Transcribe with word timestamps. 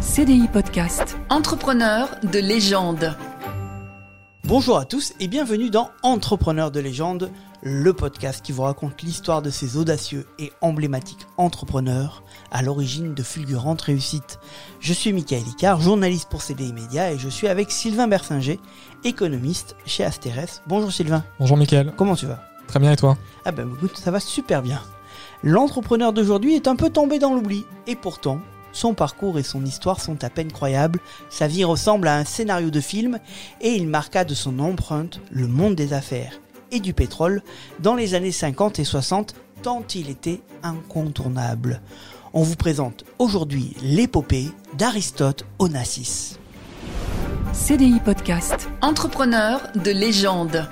CDI 0.00 0.48
Podcast. 0.50 1.18
Entrepreneur 1.28 2.08
de 2.22 2.38
légende. 2.38 3.14
Bonjour 4.44 4.78
à 4.78 4.86
tous 4.86 5.12
et 5.20 5.28
bienvenue 5.28 5.68
dans 5.68 5.90
Entrepreneur 6.02 6.70
de 6.70 6.80
légende, 6.80 7.30
le 7.62 7.92
podcast 7.92 8.42
qui 8.42 8.52
vous 8.52 8.62
raconte 8.62 9.02
l'histoire 9.02 9.42
de 9.42 9.50
ces 9.50 9.76
audacieux 9.76 10.26
et 10.38 10.52
emblématiques 10.62 11.26
entrepreneurs 11.36 12.24
à 12.50 12.62
l'origine 12.62 13.12
de 13.12 13.22
fulgurantes 13.22 13.82
réussites. 13.82 14.38
Je 14.80 14.94
suis 14.94 15.12
Michael 15.12 15.46
Icard, 15.46 15.82
journaliste 15.82 16.30
pour 16.30 16.40
CDI 16.40 16.72
Média 16.72 17.12
et 17.12 17.18
je 17.18 17.28
suis 17.28 17.48
avec 17.48 17.70
Sylvain 17.70 18.08
Bersinger, 18.08 18.58
économiste 19.04 19.76
chez 19.84 20.02
Asterès. 20.02 20.62
Bonjour 20.66 20.90
Sylvain. 20.90 21.24
Bonjour 21.38 21.58
Michael. 21.58 21.92
Comment 21.98 22.16
tu 22.16 22.24
vas? 22.24 22.40
Très 22.68 22.80
bien 22.80 22.92
et 22.92 22.96
toi? 22.96 23.18
Ah 23.44 23.52
ben 23.52 23.68
écoute, 23.76 23.98
ça 23.98 24.10
va 24.10 24.18
super 24.18 24.62
bien. 24.62 24.80
L'entrepreneur 25.42 26.14
d'aujourd'hui 26.14 26.54
est 26.54 26.68
un 26.68 26.76
peu 26.76 26.88
tombé 26.88 27.18
dans 27.18 27.34
l'oubli 27.34 27.66
et 27.86 27.96
pourtant, 27.96 28.40
son 28.72 28.94
parcours 28.94 29.38
et 29.38 29.42
son 29.42 29.64
histoire 29.64 30.00
sont 30.00 30.22
à 30.24 30.30
peine 30.30 30.52
croyables, 30.52 31.00
sa 31.28 31.46
vie 31.46 31.64
ressemble 31.64 32.08
à 32.08 32.16
un 32.16 32.24
scénario 32.24 32.70
de 32.70 32.80
film 32.80 33.18
et 33.60 33.70
il 33.70 33.86
marqua 33.86 34.24
de 34.24 34.34
son 34.34 34.58
empreinte 34.58 35.20
le 35.30 35.46
monde 35.46 35.74
des 35.74 35.92
affaires 35.92 36.40
et 36.72 36.80
du 36.80 36.94
pétrole 36.94 37.42
dans 37.80 37.94
les 37.94 38.14
années 38.14 38.32
50 38.32 38.78
et 38.78 38.84
60 38.84 39.34
tant 39.62 39.84
il 39.94 40.08
était 40.10 40.40
incontournable. 40.62 41.80
On 42.32 42.42
vous 42.42 42.56
présente 42.56 43.04
aujourd'hui 43.18 43.76
l'épopée 43.82 44.48
d'Aristote 44.78 45.44
Onassis. 45.58 46.38
CDI 47.52 47.98
Podcast. 48.04 48.68
Entrepreneur 48.80 49.60
de 49.74 49.90
légende. 49.90 50.68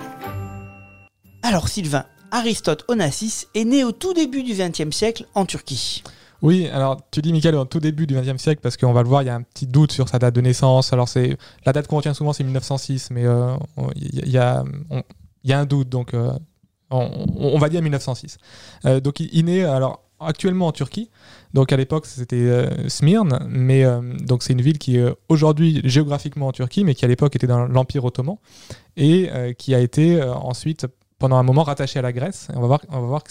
Alors 1.42 1.68
Sylvain, 1.68 2.04
Aristote 2.30 2.84
Onassis 2.88 3.46
est 3.54 3.64
né 3.64 3.82
au 3.82 3.90
tout 3.90 4.14
début 4.14 4.42
du 4.42 4.52
XXe 4.52 4.94
siècle 4.94 5.26
en 5.34 5.44
Turquie. 5.44 6.04
Oui, 6.40 6.68
alors 6.68 7.00
tu 7.10 7.20
dis 7.20 7.32
Michael 7.32 7.56
au 7.56 7.64
tout 7.64 7.80
début 7.80 8.06
du 8.06 8.14
XXe 8.14 8.40
siècle 8.40 8.60
parce 8.62 8.76
qu'on 8.76 8.92
va 8.92 9.02
le 9.02 9.08
voir, 9.08 9.22
il 9.22 9.26
y 9.26 9.30
a 9.30 9.34
un 9.34 9.42
petit 9.42 9.66
doute 9.66 9.90
sur 9.90 10.08
sa 10.08 10.18
date 10.18 10.34
de 10.34 10.40
naissance. 10.40 10.92
Alors 10.92 11.08
c'est 11.08 11.36
la 11.64 11.72
date 11.72 11.88
qu'on 11.88 11.96
retient 11.96 12.14
souvent 12.14 12.32
c'est 12.32 12.44
1906, 12.44 13.10
mais 13.10 13.26
euh, 13.26 13.56
il 13.96 14.28
y, 14.28 14.38
a, 14.38 14.62
un 15.50 15.66
doute, 15.66 15.88
donc 15.88 16.14
euh, 16.14 16.30
on, 16.90 17.58
va 17.58 17.68
dire 17.68 17.82
1906. 17.82 18.38
Euh, 18.84 19.00
donc 19.00 19.18
il, 19.18 19.44
naît 19.46 19.64
actuellement 20.20 20.68
en 20.68 20.72
Turquie. 20.72 21.10
Donc 21.54 21.72
à 21.72 21.76
l'époque 21.76 22.06
c'était 22.06 22.68
Smyrne, 22.88 23.40
mais 23.48 23.84
donc 24.20 24.44
c'est 24.44 24.52
une 24.52 24.62
ville 24.62 24.78
qui 24.78 24.96
est 24.96 25.14
aujourd'hui 25.28 25.80
géographiquement 25.84 26.46
en 26.46 26.52
Turquie, 26.52 26.84
mais 26.84 26.94
qui 26.94 27.04
à 27.04 27.08
l'époque 27.08 27.34
était 27.34 27.48
dans 27.48 27.66
l'Empire 27.66 28.04
ottoman 28.04 28.36
et 28.96 29.28
qui 29.58 29.74
a 29.74 29.80
été 29.80 30.22
ensuite 30.22 30.86
pendant 31.18 31.36
un 31.36 31.42
moment 31.42 31.64
rattaché 31.64 31.98
à 31.98 32.02
la 32.02 32.12
Grèce. 32.12 32.48
On 32.54 32.60
va 32.60 32.66
voir, 32.68 32.80
on 32.90 33.00
va 33.00 33.06
voir 33.06 33.24
que 33.24 33.30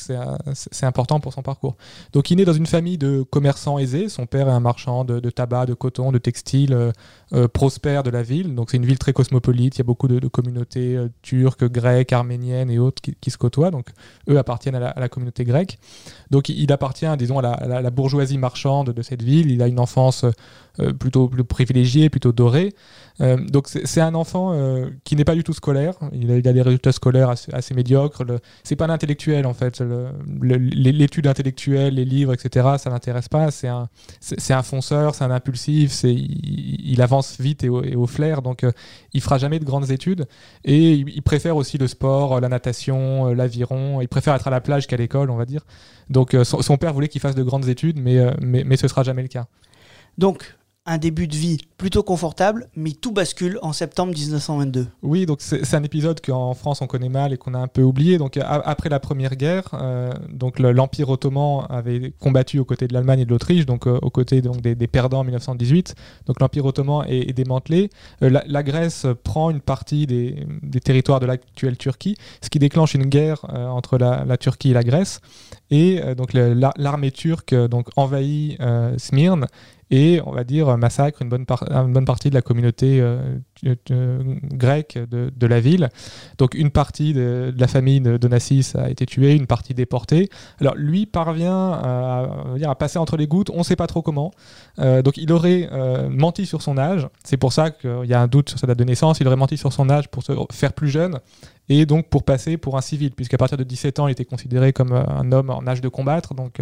c'est 0.54 0.86
important 0.86 1.20
pour 1.20 1.34
son 1.34 1.42
parcours. 1.42 1.78
Donc 2.12 2.30
il 2.32 2.36
naît 2.36 2.46
dans 2.46 2.54
une 2.54 2.66
famille 2.66 2.98
de 2.98 3.24
commerçants 3.24 3.80
aisés. 3.80 4.10
Son 4.10 4.26
père 4.26 4.50
est 4.50 4.52
un 4.52 4.60
marchand 4.60 5.06
de, 5.06 5.30
tabac, 5.30 5.68
de 5.68 5.74
coton, 5.74 6.12
de 6.12 6.18
textile 6.18 6.74
euh, 6.74 6.92
euh, 7.34 7.48
prospère 7.48 8.04
de 8.04 8.10
la 8.10 8.24
ville. 8.24 8.56
Donc 8.56 8.72
c'est 8.72 8.78
une 8.78 8.86
ville 8.86 9.00
très 9.00 9.14
cosmopolite. 9.14 9.78
Il 9.78 9.80
y 9.80 9.82
a 9.82 9.86
beaucoup 9.86 10.10
de, 10.10 10.28
communautés 10.28 10.98
euh, 10.98 11.08
turques, 11.22 11.64
grecques, 11.64 12.12
arméniennes 12.12 12.70
et 12.70 12.78
autres 12.78 13.02
qui, 13.02 13.32
se 13.32 13.38
côtoient. 13.38 13.72
Donc 13.72 13.88
eux 14.30 14.38
appartiennent 14.38 14.76
à 14.76 14.94
la, 14.98 15.10
communauté 15.10 15.46
grecque. 15.46 15.80
Donc 16.30 16.50
il 16.50 16.72
appartient, 16.74 17.18
disons, 17.18 17.40
à 17.40 17.82
la, 17.82 17.90
bourgeoisie 17.90 18.38
marchande 18.38 18.90
de 18.90 19.02
cette 19.02 19.22
ville. 19.22 19.50
Il 19.50 19.62
a 19.62 19.68
une 19.68 19.80
enfance 19.80 20.26
euh, 20.80 20.94
plutôt 20.94 21.28
plus 21.28 21.44
privilégiée, 21.44 22.10
plutôt 22.10 22.32
dorée. 22.32 22.74
Euh, 23.20 23.38
donc 23.38 23.68
c'est 23.68 24.02
un 24.02 24.14
enfant 24.14 24.54
euh, 24.54 24.92
qui 25.04 25.16
n'est 25.16 25.24
pas 25.24 25.34
du 25.34 25.44
tout 25.44 25.54
scolaire. 25.54 25.96
Il 26.14 26.30
a, 26.30 26.38
il 26.38 26.48
a 26.48 26.54
des 26.54 26.62
résultats 26.62 26.92
scolaires 26.92 27.30
assez, 27.30 27.52
assez 27.52 27.74
médiocres. 27.74 28.24
C'est 28.64 28.76
pas 28.76 28.86
l'intellectuel 28.86 29.48
en 29.48 29.56
fait. 29.56 29.82
L'étude 30.42 31.26
intellectuelle, 31.26 31.96
les 31.96 32.06
livres, 32.06 32.34
etc. 32.34 32.68
Ça 32.78 32.92
l'intéresse 32.92 33.28
pas. 33.28 33.50
C'est 33.50 33.68
un, 33.68 33.90
c'est 34.20 34.54
un 34.54 34.62
fonceur, 34.62 35.16
c'est 35.16 35.24
un 35.24 35.32
impulsif. 35.32 35.92
C'est 35.92 36.14
il, 36.14 37.02
avance 37.02 37.40
vite 37.40 37.64
et 37.64 37.70
au, 37.70 37.84
et 37.84 37.96
au 37.96 38.06
flair. 38.06 38.44
Donc 38.44 38.64
il 39.14 39.22
fera 39.22 39.40
jamais 39.40 39.58
de 39.58 39.66
grandes 39.66 39.90
études. 39.90 40.28
Et 40.64 40.94
il, 40.94 41.22
préfère 41.24 41.58
aussi 41.58 41.80
le 41.80 41.88
sport, 41.88 42.40
la 42.40 42.50
natation, 42.50 43.34
l'aviron. 43.34 44.00
Il 44.02 44.08
préfère 44.08 44.36
être 44.36 44.48
à 44.48 44.52
la 44.52 44.62
plage 44.62 44.86
qu'à 44.86 44.98
l'école, 44.98 45.32
on 45.32 45.38
va 45.38 45.46
dire. 45.46 45.66
Donc 46.12 46.36
son, 46.44 46.62
son, 46.62 46.78
père 46.78 46.94
voulait 46.94 47.08
qu'il 47.08 47.20
fasse 47.22 47.36
de 47.36 47.44
grandes 47.44 47.68
études, 47.68 48.00
mais, 48.00 48.20
mais, 48.42 48.64
mais 48.64 48.78
ce 48.78 48.88
sera 48.88 49.02
jamais 49.02 49.24
le 49.24 49.28
cas. 49.28 49.48
Donc, 50.18 50.56
un 50.88 50.98
début 50.98 51.28
de 51.28 51.36
vie 51.36 51.58
plutôt 51.78 52.02
confortable, 52.02 52.70
mais 52.76 52.92
tout 52.92 53.12
bascule 53.12 53.60
en 53.62 53.74
septembre 53.74 54.14
1922. 54.14 54.88
Oui, 55.04 55.26
donc 55.26 55.40
c'est 55.42 55.76
un 55.76 55.84
épisode 55.84 56.22
qu'en 56.22 56.54
France 56.54 56.82
on 56.82 56.88
connaît 56.88 57.10
mal 57.10 57.34
et 57.34 57.38
qu'on 57.38 57.54
a 57.54 57.60
un 57.60 57.68
peu 57.68 57.84
oublié. 57.84 58.18
Donc 58.18 58.40
après 58.42 58.90
la 58.90 59.00
Première 59.00 59.36
Guerre, 59.36 59.70
euh, 59.74 60.12
donc 60.32 60.60
l'Empire 60.60 61.10
ottoman 61.10 61.68
avait 61.70 62.14
combattu 62.20 62.58
aux 62.60 62.66
côtés 62.66 62.88
de 62.88 62.94
l'Allemagne 62.94 63.20
et 63.20 63.26
de 63.26 63.30
l'Autriche, 63.30 63.66
donc 63.66 63.86
euh, 63.86 64.00
aux 64.02 64.10
côtés 64.10 64.42
donc 64.42 64.62
des, 64.62 64.88
perdants 64.88 65.20
en 65.20 65.24
1918. 65.26 65.94
Donc 66.26 66.40
l'Empire 66.40 66.66
ottoman 66.66 67.06
est, 67.08 67.34
démantelé. 67.34 67.90
Euh, 68.24 68.40
la, 68.46 68.64
Grèce 68.64 69.06
prend 69.24 69.52
une 69.52 69.62
partie 69.62 70.08
des, 70.08 70.48
territoires 70.84 71.20
de 71.20 71.26
l'actuelle 71.26 71.78
Turquie, 71.78 72.18
ce 72.42 72.50
qui 72.50 72.60
déclenche 72.60 72.96
une 72.96 73.06
guerre 73.06 73.46
entre 73.54 73.98
la, 73.98 74.24
la, 74.26 74.38
Turquie 74.38 74.72
et 74.72 74.74
la 74.74 74.84
Grèce. 74.84 75.20
Et 75.70 76.02
donc 76.16 76.32
l'armée 76.34 77.12
turque 77.12 77.54
donc 77.54 77.90
envahit 77.98 78.58
Smyrne 78.98 79.48
et 79.90 80.22
on 80.26 80.32
va 80.32 80.44
dire 80.44 80.78
massacre 80.78 81.22
une 81.22 81.30
bonne, 81.30 81.46
partie 81.46 82.30
de 82.30 82.34
la 82.34 82.42
communauté 82.42 83.00
euh, 83.02 84.24
grecque 84.44 84.98
de, 85.10 85.48
la 85.48 85.60
ville. 85.60 85.90
Donc 86.38 86.54
une 86.54 86.72
partie 86.72 87.14
de, 87.14 87.54
la 87.58 87.68
famille 87.68 88.02
de 88.02 88.18
Donassis 88.18 88.74
a 88.76 88.90
été 88.90 89.06
tuée, 89.06 89.34
une 89.34 89.48
partie 89.48 89.74
déportée. 89.74 90.30
Alors 90.60 90.76
lui 90.76 91.06
parvient 91.06 91.72
à, 91.72 92.76
passer 92.78 93.00
entre 93.00 93.18
les 93.18 93.28
gouttes, 93.28 93.50
on 93.50 93.60
ne 93.60 93.64
sait 93.64 93.76
pas 93.76 93.88
trop 93.88 94.02
comment. 94.02 94.32
Euh, 94.80 95.02
donc 95.02 95.18
il 95.18 95.32
aurait 95.32 95.70
euh, 95.72 96.10
menti 96.10 96.46
sur 96.46 96.62
son 96.62 96.78
âge, 96.78 97.08
c'est 97.24 97.38
pour 97.38 97.54
ça 97.54 97.72
qu'il 97.72 98.06
y 98.06 98.14
a 98.14 98.22
un 98.22 98.28
doute 98.28 98.50
sur 98.50 98.60
sa 98.60 98.68
date 98.68 98.78
de 98.78 98.84
naissance, 98.84 99.20
il 99.20 99.28
aurait 99.28 99.36
menti 99.36 99.58
sur 99.58 99.74
son 99.74 99.90
âge 99.90 100.10
pour 100.10 100.24
se 100.24 100.34
faire 100.52 100.74
plus 100.74 100.90
jeune 100.90 101.20
et 101.70 101.86
donc 101.86 102.08
pour 102.08 102.24
passer 102.24 102.58
pour 102.58 102.78
un 102.78 102.82
civil, 102.82 103.12
puisqu'à 103.12 103.38
partir 103.38 103.58
de 103.58 103.64
17 103.64 104.00
ans, 104.00 104.08
il 104.08 104.12
était 104.12 104.26
considéré 104.26 104.72
comme 104.72 104.94
un 104.94 105.32
homme 105.32 105.50
en 105.50 105.68
âge 105.68 105.82
de 105.82 105.90
combattre. 105.90 106.34
Donc, 106.34 106.62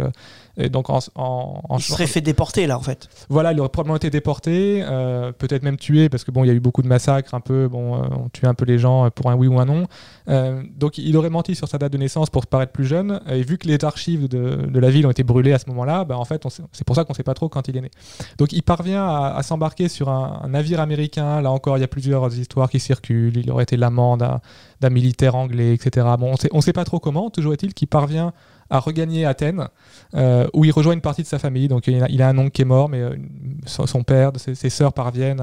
et 0.56 0.68
donc 0.68 0.90
en, 0.90 0.98
en, 1.14 1.62
en, 1.68 1.78
il 1.78 1.82
serait 1.82 2.06
fait 2.06 2.20
déporter 2.20 2.66
là 2.66 2.78
en 2.78 2.82
fait. 2.82 3.08
Voilà, 3.28 3.52
il 3.52 3.60
aurait 3.60 3.68
probablement 3.68 3.96
été 3.96 4.10
déporté, 4.10 4.82
euh, 4.82 5.32
peut-être 5.32 5.62
même 5.62 5.76
tué, 5.76 6.08
parce 6.08 6.24
que 6.24 6.30
bon, 6.30 6.44
il 6.44 6.48
y 6.48 6.50
a 6.50 6.54
eu 6.54 6.60
beaucoup 6.60 6.82
de 6.82 6.88
massacres, 6.88 7.34
un 7.34 7.40
peu, 7.40 7.68
bon, 7.68 7.96
euh, 7.96 8.06
on 8.10 8.28
tue 8.28 8.46
un 8.46 8.54
peu 8.54 8.64
les 8.64 8.78
gens 8.78 9.10
pour 9.10 9.30
un 9.30 9.34
oui 9.34 9.48
ou 9.48 9.60
un 9.60 9.64
non. 9.64 9.86
Euh, 10.28 10.62
donc 10.76 10.98
il 10.98 11.16
aurait 11.16 11.30
menti 11.30 11.54
sur 11.54 11.68
sa 11.68 11.78
date 11.78 11.92
de 11.92 11.98
naissance 11.98 12.30
pour 12.30 12.46
paraître 12.46 12.72
plus 12.72 12.86
jeune, 12.86 13.20
et 13.28 13.42
vu 13.42 13.58
que 13.58 13.68
les 13.68 13.84
archives 13.84 14.28
de, 14.28 14.66
de 14.66 14.80
la 14.80 14.90
ville 14.90 15.06
ont 15.06 15.10
été 15.10 15.22
brûlées 15.22 15.52
à 15.52 15.58
ce 15.58 15.68
moment-là, 15.68 16.04
bah, 16.04 16.16
en 16.16 16.24
fait, 16.24 16.42
c'est 16.72 16.84
pour 16.84 16.96
ça 16.96 17.04
qu'on 17.04 17.12
ne 17.12 17.16
sait 17.16 17.22
pas 17.22 17.34
trop 17.34 17.48
quand 17.48 17.68
il 17.68 17.76
est 17.76 17.82
né. 17.82 17.90
Donc 18.38 18.52
il 18.52 18.62
parvient 18.62 19.04
à, 19.04 19.34
à 19.36 19.42
s'embarquer 19.42 19.88
sur 19.88 20.08
un, 20.08 20.40
un, 20.42 20.48
navire 20.48 20.80
américain. 20.80 21.40
Là 21.40 21.50
encore, 21.50 21.78
il 21.78 21.80
y 21.80 21.84
a 21.84 21.88
plusieurs 21.88 22.36
histoires 22.38 22.70
qui 22.70 22.80
circulent. 22.80 23.36
Il 23.36 23.50
aurait 23.50 23.64
été 23.64 23.76
l'amant 23.76 24.16
d'un 24.16 24.90
militaire 24.90 25.34
anglais, 25.34 25.74
etc. 25.74 26.06
Bon, 26.18 26.32
on 26.32 26.36
sait, 26.36 26.48
ne 26.52 26.60
sait 26.60 26.72
pas 26.72 26.84
trop 26.84 27.00
comment. 27.00 27.30
Toujours 27.30 27.52
est-il 27.52 27.74
qu'il 27.74 27.88
parvient 27.88 28.32
à 28.70 28.78
regagner 28.78 29.24
Athènes, 29.24 29.68
euh, 30.14 30.46
où 30.52 30.64
il 30.64 30.70
rejoint 30.70 30.92
une 30.92 31.00
partie 31.00 31.22
de 31.22 31.26
sa 31.26 31.38
famille. 31.38 31.68
Donc 31.68 31.86
il 31.86 32.22
a, 32.22 32.28
un 32.28 32.38
oncle 32.38 32.50
qui 32.50 32.62
est 32.62 32.66
mort, 32.66 32.88
mais 32.88 33.00
euh, 33.00 33.16
son 33.64 34.02
père, 34.02 34.32
ses, 34.36 34.70
sœurs 34.70 34.92
parviennent 34.92 35.40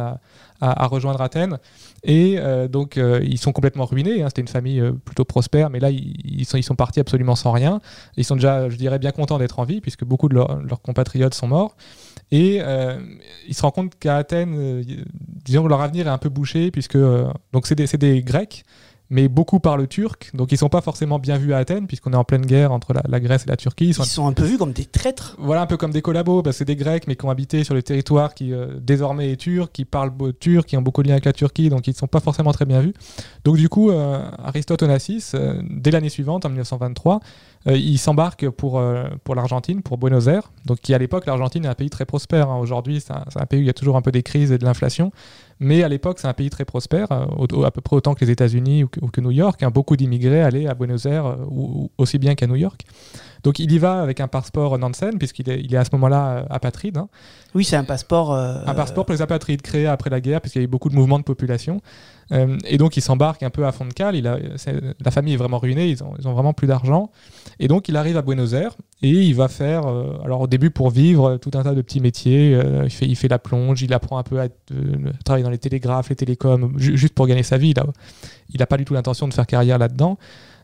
à, 0.61 0.87
rejoindre 0.87 1.21
Athènes. 1.21 1.57
Et 2.03 2.35
euh, 2.37 2.67
donc 2.67 2.97
ils 2.97 3.37
sont 3.37 3.51
complètement 3.51 3.85
ruinés. 3.85 4.21
Hein. 4.21 4.27
C'était 4.29 4.41
une 4.41 4.47
famille 4.47 4.81
plutôt 5.05 5.25
prospère, 5.25 5.69
mais 5.69 5.79
là 5.79 5.89
ils, 5.89 6.45
sont, 6.45 6.57
ils 6.57 6.63
sont 6.63 6.75
partis 6.75 6.99
absolument 6.99 7.35
sans 7.35 7.51
rien. 7.51 7.81
Ils 8.17 8.25
sont 8.25 8.35
déjà, 8.35 8.69
je 8.69 8.75
dirais, 8.75 8.99
bien 8.99 9.11
contents 9.11 9.37
d'être 9.37 9.59
en 9.59 9.63
vie, 9.63 9.81
puisque 9.81 10.03
beaucoup 10.03 10.29
de 10.29 10.35
leur, 10.35 10.61
leurs 10.61 10.81
compatriotes 10.81 11.33
sont 11.33 11.47
morts. 11.47 11.75
Et 12.31 12.61
ils 13.47 13.53
se 13.53 13.61
rendent 13.61 13.73
compte 13.73 13.99
qu'à 13.99 14.17
Athènes, 14.17 14.83
disons 15.45 15.67
leur 15.67 15.81
avenir 15.81 16.07
est 16.07 16.11
un 16.11 16.17
peu 16.17 16.29
bouché, 16.29 16.71
puisque 16.71 16.97
donc 16.97 17.67
c'est 17.67 17.75
des, 17.75 17.87
des 17.97 18.21
Grecs 18.21 18.63
mais 19.13 19.27
beaucoup 19.27 19.59
parlent 19.59 19.87
turc, 19.87 20.31
donc 20.33 20.51
ils 20.51 20.57
sont 20.57 20.69
pas 20.69 20.81
forcément 20.81 21.19
bien 21.19 21.37
vus 21.37 21.53
à 21.53 21.57
Athènes, 21.57 21.85
puisqu'on 21.85 22.13
est 22.13 22.17
en 22.17 22.23
pleine 22.23 22.47
guerre 22.47 22.71
entre 22.71 22.93
la, 22.93 23.03
la, 23.07 23.19
Grèce 23.19 23.43
et 23.45 23.47
la 23.49 23.55
Turquie. 23.55 23.85
Ils 23.85 23.93
sont, 23.93 24.03
ils 24.03 24.07
sont 24.07 24.25
un 24.25 24.33
peu 24.33 24.43
vus 24.43 24.57
comme 24.57 24.73
des 24.73 24.85
traîtres. 24.85 25.35
Voilà, 25.37 25.61
un 25.61 25.65
peu 25.67 25.77
comme 25.77 25.91
des 25.91 26.01
collabos, 26.01 26.41
parce 26.41 26.55
que 26.55 26.57
c'est 26.59 26.65
des 26.65 26.75
Grecs, 26.75 27.05
mais 27.07 27.15
qui 27.15 27.23
ont 27.23 27.29
habité 27.29 27.63
sur 27.63 27.75
le 27.75 27.83
territoire 27.83 28.33
qui 28.33 28.51
euh, 28.51 28.79
désormais 28.81 29.31
est 29.31 29.35
turc, 29.35 29.71
qui 29.71 29.85
parlent 29.85 30.11
turc, 30.39 30.67
qui 30.67 30.77
ont 30.77 30.81
beaucoup 30.81 31.03
de 31.03 31.09
liens 31.09 31.13
avec 31.13 31.25
la 31.25 31.33
Turquie, 31.33 31.69
donc 31.69 31.85
ils 31.85 31.91
ne 31.91 31.95
sont 31.95 32.07
pas 32.07 32.21
forcément 32.21 32.53
très 32.53 32.65
bien 32.65 32.81
vus. 32.81 32.95
Donc 33.45 33.57
du 33.57 33.69
coup, 33.69 33.91
euh, 33.91 34.27
Aristote 34.43 34.81
Onassis, 34.81 35.33
euh, 35.35 35.61
dès 35.69 35.91
l'année 35.91 36.09
suivante, 36.09 36.45
en 36.45 36.49
1923, 36.49 37.19
il 37.67 37.97
s'embarque 37.97 38.49
pour, 38.49 38.83
pour 39.23 39.35
l'Argentine, 39.35 39.81
pour 39.83 39.97
Buenos 39.97 40.27
Aires, 40.27 40.51
donc 40.65 40.81
qui 40.81 40.93
à 40.93 40.97
l'époque, 40.97 41.25
l'Argentine 41.25 41.63
est 41.63 41.69
un 41.69 41.75
pays 41.75 41.89
très 41.89 42.03
prospère. 42.03 42.49
Hein. 42.49 42.57
Aujourd'hui, 42.57 42.99
c'est 42.99 43.13
un, 43.13 43.23
un, 43.37 43.45
pays 43.45 43.59
où 43.59 43.63
il 43.63 43.67
y 43.67 43.69
a 43.69 43.73
toujours 43.73 43.95
un 43.95 44.01
peu 44.01 44.11
des 44.11 44.21
crises 44.21 44.51
et 44.51 44.57
de 44.57 44.65
l'inflation. 44.65 45.13
Mais 45.63 45.81
à 45.81 45.87
l'époque, 45.87 46.19
c'est 46.19 46.27
un 46.27 46.33
pays 46.33 46.49
très 46.49 46.65
prospère, 46.65 47.11
à 47.11 47.71
peu 47.71 47.81
près 47.81 47.95
autant 47.95 48.13
que 48.15 48.25
les 48.25 48.31
États-Unis 48.31 48.83
ou, 48.83 48.87
que 48.87 49.21
New 49.21 49.31
York. 49.31 49.63
Hein. 49.63 49.71
Beaucoup 49.71 49.95
d'immigrés 49.95 50.41
allaient 50.41 50.67
à 50.67 50.73
Buenos 50.73 51.05
Aires, 51.05 51.37
ou, 51.49 51.89
aussi 51.97 52.19
bien 52.19 52.35
qu'à 52.35 52.47
New 52.47 52.57
York. 52.57 52.81
Donc 53.43 53.59
il 53.59 53.71
y 53.71 53.77
va 53.77 54.01
avec 54.01 54.19
un 54.21 54.27
passeport 54.27 54.77
Nansen, 54.79 55.17
puisqu'il 55.17 55.49
est, 55.49 55.59
il 55.61 55.73
est 55.73 55.77
à 55.77 55.83
ce 55.83 55.89
moment-là 55.93 56.29
euh, 56.29 56.43
apatride. 56.49 56.97
hein. 56.97 57.09
Oui, 57.55 57.63
c'est 57.65 57.75
un 57.75 57.83
passeport. 57.83 58.33
euh, 58.33 58.55
Un 58.65 58.73
passeport 58.73 59.05
pour 59.05 59.13
les 59.13 59.21
apatrides 59.21 59.61
créé 59.61 59.85
après 59.85 60.09
la 60.09 60.21
guerre, 60.21 60.39
puisqu'il 60.41 60.59
y 60.59 60.61
a 60.61 60.65
eu 60.65 60.67
beaucoup 60.67 60.89
de 60.89 60.95
mouvements 60.95 61.19
de 61.19 61.23
population. 61.23 61.81
Euh, 62.31 62.57
et 62.65 62.77
donc 62.77 62.95
il 62.95 63.01
s'embarque 63.01 63.43
un 63.43 63.49
peu 63.49 63.65
à 63.65 63.71
fond 63.73 63.85
de 63.85 63.91
cale. 63.93 64.15
Il 64.15 64.27
a, 64.27 64.37
c'est- 64.55 64.79
la 65.03 65.11
famille 65.11 65.33
est 65.33 65.37
vraiment 65.37 65.59
ruinée, 65.59 65.89
ils 65.89 66.01
ont, 66.03 66.13
ils 66.17 66.27
ont 66.27 66.33
vraiment 66.33 66.53
plus 66.53 66.67
d'argent. 66.67 67.11
Et 67.59 67.67
donc 67.67 67.89
il 67.89 67.97
arrive 67.97 68.15
à 68.17 68.21
Buenos 68.21 68.53
Aires 68.53 68.75
et 69.01 69.09
il 69.09 69.35
va 69.35 69.49
faire, 69.49 69.87
euh, 69.87 70.17
alors 70.23 70.39
au 70.41 70.47
début 70.47 70.69
pour 70.71 70.89
vivre, 70.89 71.35
tout 71.37 71.51
un 71.55 71.63
tas 71.63 71.73
de 71.75 71.81
petits 71.81 71.99
métiers. 71.99 72.57
Il, 72.85 72.89
fait, 72.89 73.05
il 73.05 73.15
fait 73.17 73.27
la 73.27 73.39
plonge, 73.39 73.81
il 73.81 73.93
apprend 73.93 74.17
un 74.17 74.23
peu 74.23 74.39
à 74.39 74.47
travailler 75.25 75.43
dans 75.43 75.49
les 75.51 75.57
télégraphes, 75.57 76.09
les 76.09 76.15
télécoms, 76.15 76.71
ju- 76.77 76.95
juste 76.97 77.13
pour 77.13 77.27
gagner 77.27 77.43
sa 77.43 77.57
vie. 77.57 77.73
là. 77.73 77.83
Il 78.53 78.59
n'a 78.59 78.65
pas 78.67 78.77
du 78.77 78.85
tout 78.85 78.93
l'intention 78.93 79.27
de 79.27 79.33
faire 79.33 79.45
carrière 79.45 79.77
là-dedans. 79.77 80.17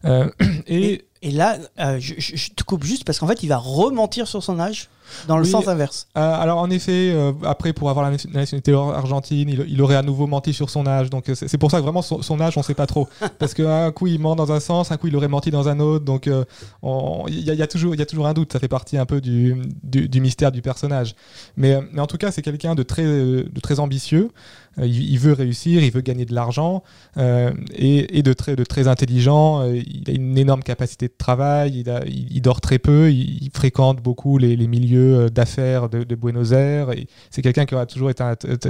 Euh, 0.06 0.30
et 0.68 0.94
Et 0.94 1.06
là, 1.24 1.58
euh, 1.80 1.98
je, 2.00 2.50
te 2.52 2.64
coupe 2.64 2.84
juste 2.84 3.04
parce 3.04 3.20
qu'en 3.20 3.28
fait, 3.28 3.44
il 3.44 3.48
va 3.50 3.58
rementir 3.58 4.28
sur 4.28 4.44
son 4.44 4.60
âge 4.60 4.90
dans 5.28 5.38
le 5.38 5.44
Oui. 5.44 5.50
sens 5.50 5.68
inverse. 5.68 6.08
Euh, 6.18 6.22
alors 6.40 6.60
en 6.60 6.70
effet, 6.70 7.12
euh, 7.12 7.34
après 7.44 7.74
pour 7.74 7.90
avoir 7.90 8.06
la 8.06 8.12
nation- 8.12 8.30
la 8.32 8.42
nationalité 8.42 8.74
argentine, 8.74 9.50
il, 9.50 9.66
il 9.68 9.82
aurait 9.82 9.96
à 9.96 10.04
nouveau 10.04 10.28
menti 10.28 10.54
sur 10.54 10.70
son 10.70 10.86
âge. 10.86 11.10
Donc 11.10 11.30
euh, 11.30 11.36
c'est 11.36 11.58
pour 11.58 11.72
ça 11.72 11.78
que 11.80 11.82
vraiment 11.84 12.04
son, 12.04 12.22
son 12.22 12.40
âge, 12.40 12.58
on 12.60 12.64
sait 12.64 12.76
pas 12.76 12.86
trop, 12.86 13.10
parce 13.40 13.54
qu'un 13.56 13.92
coup 13.92 14.06
il 14.08 14.20
ment 14.20 14.36
dans 14.36 14.52
un 14.52 14.60
sens, 14.60 14.92
un 14.92 14.98
coup 14.98 15.08
il 15.08 15.16
aurait 15.16 15.28
menti 15.28 15.50
dans 15.50 15.68
un 15.68 15.80
autre. 15.80 16.06
Donc 16.06 16.28
euh, 16.28 16.46
on- 16.84 17.26
il 17.28 17.40
y, 17.40 17.50
a- 17.50 17.56
y 17.56 17.68
toujours, 17.68 17.96
il 17.96 18.00
y 18.00 18.04
a 18.04 18.06
toujours 18.06 18.28
un 18.28 18.34
doute. 18.34 18.54
Ça 18.54 18.60
fait 18.60 18.68
partie 18.68 18.98
un 18.98 19.06
peu 19.08 19.20
du, 19.20 19.56
du, 19.84 20.08
du 20.08 20.22
mystère 20.22 20.52
du 20.52 20.62
personnage. 20.62 21.16
Mais, 21.58 21.74
euh, 21.74 21.82
mais 21.92 22.02
en 22.02 22.08
tout 22.08 22.18
cas, 22.18 22.32
c'est 22.32 22.44
quelqu'un 22.44 22.76
de 22.76 22.84
très, 22.84 23.04
euh, 23.04 23.44
de 23.52 23.60
très 23.60 23.80
ambitieux. 23.80 24.30
Euh, 24.78 24.86
il, 24.86 25.10
il 25.12 25.18
veut 25.18 25.34
réussir, 25.34 25.84
il 25.84 25.92
veut 25.92 26.02
gagner 26.02 26.26
de 26.26 26.36
l'argent 26.36 26.84
euh, 27.18 27.52
et, 27.74 28.20
et 28.20 28.22
de 28.22 28.32
très, 28.34 28.56
de 28.56 28.64
très 28.64 28.88
intelligent. 28.88 29.62
Euh, 29.64 29.76
il 29.76 30.04
a 30.08 30.14
une 30.14 30.38
énorme 30.38 30.62
capacité 30.62 31.09
de 31.10 31.18
travail. 31.18 31.84
Il, 32.08 32.42
dort 32.42 32.62
très 32.62 32.80
peu. 32.80 33.12
Il, 33.12 33.50
fréquente 33.54 34.02
beaucoup 34.02 34.38
les, 34.38 34.56
milieux 34.68 35.26
euh, 35.26 35.30
d'affaires 35.30 35.90
de, 35.90 36.16
Buenos 36.16 36.52
Aires. 36.54 36.90
C'est 37.30 37.42
quelqu'un 37.42 37.66
qui 37.66 37.76
a 37.76 37.86
toujours 37.86 38.10
été 38.10 38.24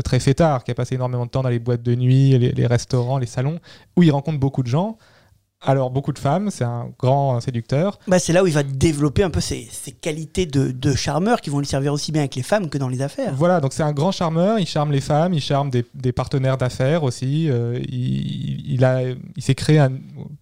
très 0.04 0.20
fêtard, 0.20 0.64
qui 0.64 0.72
a 0.72 0.76
passé 0.76 0.96
énormément 0.96 1.26
de 1.26 1.32
temps 1.32 1.44
dans 1.44 1.50
les 1.50 1.60
boîtes 1.60 1.84
de 1.84 1.96
nuit, 1.96 2.38
les 2.38 2.68
restaurants, 2.68 3.18
les 3.18 3.28
salons, 3.28 3.60
où 3.96 4.04
il 4.04 4.12
rencontre 4.12 4.40
beaucoup 4.40 4.64
de 4.64 4.68
gens. 4.68 4.98
Alors 5.66 5.92
beaucoup 5.92 6.14
de 6.14 6.20
femmes. 6.20 6.50
C'est 6.52 6.64
un 6.64 6.90
grand 6.98 7.40
séducteur. 7.42 8.00
Bah, 8.08 8.18
c'est 8.20 8.32
là 8.34 8.44
où 8.44 8.48
il 8.48 8.54
va 8.54 8.64
développer 8.64 9.24
un 9.24 9.30
peu 9.30 9.42
ses, 9.42 9.68
ses 9.72 9.92
qualités 9.92 10.46
de, 10.46 10.72
de 10.72 10.94
charmeur 10.94 11.42
qui 11.42 11.50
vont 11.50 11.60
lui 11.60 11.66
servir 11.68 11.92
aussi 11.94 12.12
bien 12.12 12.22
avec 12.22 12.36
les 12.36 12.44
femmes 12.44 12.70
que 12.70 12.78
dans 12.78 12.88
les 12.88 13.02
affaires. 13.02 13.34
Voilà, 13.36 13.60
donc 13.60 13.74
c'est 13.74 13.84
un 13.84 13.92
grand 13.92 14.12
charmeur, 14.12 14.58
il 14.60 14.66
charme 14.66 14.92
les 14.92 15.02
femmes, 15.02 15.34
il 15.34 15.42
charme 15.42 15.70
des, 15.70 15.86
des 15.94 16.12
partenaires 16.12 16.58
d'affaires 16.58 17.04
aussi. 17.04 17.50
euh, 17.50 17.78
il, 17.90 18.72
il 18.72 18.86
a, 18.86 19.02
il 19.02 19.44
s'est 19.44 19.56
créé 19.56 19.80
un, 19.80 19.92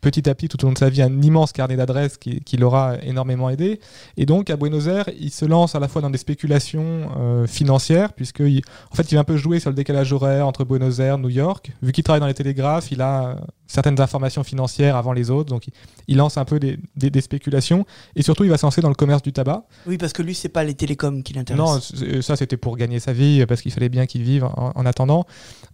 petit 0.02 0.30
à 0.30 0.36
petit 0.36 0.48
tout 0.50 0.64
au 0.64 0.68
long 0.68 0.74
de 0.74 0.78
sa 0.78 0.90
vie 0.90 1.02
un 1.02 1.22
immense 1.22 1.52
carnet 1.52 1.76
d'adresses 1.76 2.18
qui, 2.18 2.42
qui 2.42 2.58
l'aura 2.58 2.96
énormément 3.02 3.50
aidé. 3.50 3.80
Et 4.18 4.26
donc 4.28 4.50
à 4.50 4.56
Buenos 4.56 4.86
Aires, 4.88 5.10
il 5.20 5.32
se 5.32 5.46
lance 5.46 5.74
à 5.74 5.80
la 5.80 5.88
fois 5.88 6.02
dans 6.02 6.10
des 6.12 6.18
spéculations 6.20 7.10
euh, 7.18 7.48
financières, 7.48 8.14
puisque 8.14 8.40
il, 8.42 8.62
en 8.92 8.96
fait 8.96 9.12
il 9.12 9.16
va 9.16 9.22
un 9.22 9.24
peu 9.24 9.38
jouer 9.38 9.60
sur 9.60 9.72
le 9.72 9.76
décalage 9.76 10.14
horaire 10.14 10.46
entre 10.46 10.64
Buenos 10.64 11.00
Aires, 11.00 11.18
New 11.18 11.30
York. 11.30 11.72
Vu 11.82 11.92
qu'il 11.92 12.04
travaille 12.04 12.22
dans 12.22 12.28
les 12.28 12.34
télégraphes, 12.36 12.92
il 12.92 13.02
a 13.02 13.30
euh, 13.30 13.36
certaines 13.66 14.00
informations 14.00 14.44
financières 14.44 14.96
avant 14.96 15.07
les 15.14 15.30
autres, 15.30 15.50
donc 15.50 15.64
il, 16.08 16.18
lance 16.18 16.38
un 16.38 16.46
peu 16.46 16.60
des, 16.60 16.80
des- 16.96 17.10
des 17.10 17.22
spéculations. 17.22 17.86
Et 18.16 18.22
surtout, 18.22 18.44
il 18.44 18.50
va 18.50 18.58
se 18.58 18.66
lancer 18.66 18.82
dans 18.82 18.90
le 18.90 18.96
commerce 18.96 19.22
du 19.22 19.32
tabac. 19.34 19.64
Oui, 19.86 19.98
parce 19.98 20.14
que 20.14 20.22
lui, 20.22 20.34
c'est 20.36 20.50
pas 20.50 20.64
les 20.64 20.74
télécoms 20.74 21.22
qui 21.24 21.34
l'intéressent. 21.34 21.94
Non, 21.94 22.02
c- 22.12 22.22
ça 22.22 22.36
c'était 22.36 22.58
pour 22.58 22.78
gagner 22.78 23.00
sa 23.00 23.14
vie 23.14 23.46
parce 23.46 23.62
qu'il 23.62 23.72
fallait 23.72 23.90
bien 23.90 24.06
qu'il 24.06 24.24
vive 24.24 24.44
en, 24.46 24.72
en 24.76 24.86
attendant. 24.86 25.26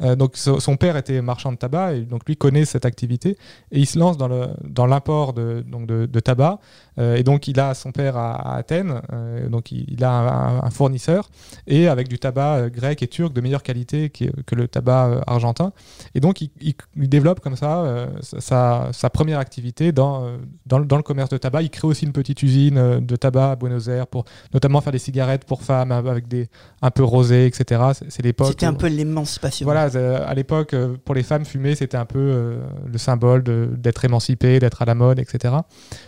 Euh, 0.01 0.15
donc 0.15 0.35
so- 0.38 0.59
son 0.59 0.75
père 0.77 0.97
était 0.97 1.21
marchand 1.21 1.51
de 1.51 1.57
tabac 1.57 1.94
et 1.95 2.01
donc 2.01 2.21
lui 2.27 2.35
connaît 2.38 2.65
cette 2.65 2.85
activité 2.85 3.38
et 3.71 3.80
il 3.80 3.85
se 3.85 3.97
lance 4.00 4.18
dans 4.18 4.27
le 4.27 4.47
dans 4.63 4.85
l'import 4.85 5.33
de 5.33 5.63
donc 5.68 5.85
de, 5.88 6.06
de 6.06 6.19
tabac 6.19 6.59
Euh, 6.93 6.93
et 6.98 7.24
donc 7.24 7.48
il 7.48 7.60
a 7.60 7.74
son 7.74 7.92
père 7.92 8.18
à, 8.18 8.34
à 8.54 8.57
Athènes 8.57 9.01
euh, 9.12 9.50
donc 9.50 9.72
il, 9.72 9.86
il 9.90 10.04
a 10.04 10.12
un, 10.12 10.63
un 10.63 10.69
fournisseur 10.69 11.30
et 11.68 11.88
avec 11.88 12.07
du 12.07 12.19
tabac 12.19 12.56
euh, 12.57 12.69
grec 12.69 13.01
et 13.01 13.07
turc 13.07 13.34
de 13.34 13.42
meilleure 13.42 13.63
qualité 13.63 14.10
que 14.10 14.56
le 14.56 14.68
tabac 14.68 15.07
euh, 15.07 15.22
argentin 15.28 15.72
et 16.16 16.19
donc 16.19 16.42
il, 16.42 16.50
il- 16.62 16.75
il 16.95 17.10
développe 17.10 17.40
comme 17.40 17.56
ça 17.56 17.84
euh, 17.84 18.07
sa- 18.22 18.92
première 19.13 19.40
activité 19.40 19.92
dans, 19.92 20.25
euh, 20.25 20.38
dans, 20.66 20.80
le- 20.80 20.86
dans 20.86 20.98
le 20.98 21.04
commerce 21.04 21.30
de 21.30 21.38
tabac. 21.38 21.62
Il 21.62 21.69
crée 21.69 21.88
aussi 21.88 22.06
une 22.06 22.12
petite 22.13 22.42
usine 22.44 22.78
euh, 22.78 23.00
de 23.00 23.16
tabac 23.16 23.51
à 23.51 23.56
Buenos 23.56 23.88
Aires 23.88 24.07
pour 24.07 24.25
notamment 24.54 24.81
faire 24.81 24.92
des 24.92 25.00
cigarettes 25.00 25.45
pour 25.45 25.62
femmes 25.62 25.92
euh, 25.92 25.98
avec 26.12 26.28
des 26.28 26.50
un 26.81 26.92
peu 26.92 27.04
rosées, 27.04 27.45
etc. 27.45 27.81
C'est- 28.10 28.22
l'époque. 28.24 28.48
C'était 28.48 28.66
un 28.66 28.74
peu 28.74 28.88
l'émancipation. 28.88 29.66
Voilà, 29.66 29.90
euh, 29.95 30.24
à 30.25 30.34
l'époque, 30.34 30.74
euh, 30.74 30.95
pour 31.04 31.13
les 31.16 31.24
femmes, 31.24 31.45
fumer, 31.45 31.75
c'était 31.75 31.98
un 31.98 32.06
peu 32.06 32.19
euh, 32.19 32.60
le 32.92 32.98
symbole 32.98 33.44
d'être 33.44 34.06
émancipé, 34.06 34.60
d'être 34.60 34.81
à 34.81 34.86
la 34.86 34.95
mode, 34.95 35.19
etc. 35.19 35.54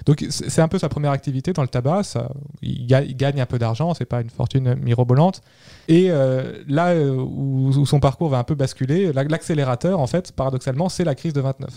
Donc 0.05 0.25
c'est 0.29 0.61
un 0.61 0.67
peu 0.67 0.74
sa 0.77 0.89
première 0.89 1.11
activité 1.11 1.53
dans 1.53 1.61
le 1.61 1.67
tabac. 1.67 2.03
Ça, 2.03 2.29
il, 2.61 2.85
ga- 2.87 3.01
il 3.03 3.15
gagne 3.15 3.39
un 3.41 3.45
peu 3.45 3.57
d'argent, 3.59 3.93
c'est 3.93 4.05
pas 4.05 4.21
une 4.21 4.29
fortune 4.29 4.75
mirobolante. 4.75 5.41
Et 5.87 6.07
euh, 6.09 6.63
là 6.67 6.89
euh, 6.89 7.15
où, 7.15 7.85
son 7.85 7.99
parcours 7.99 8.29
va 8.29 8.37
un 8.39 8.43
peu 8.43 8.55
basculer, 8.55 9.11
la- 9.13 9.23
l'accélérateur, 9.23 9.99
en 9.99 10.07
fait, 10.07 10.31
paradoxalement, 10.31 10.89
c'est 10.89 11.03
la 11.03 11.15
crise 11.15 11.33
de 11.33 11.41
29. 11.41 11.69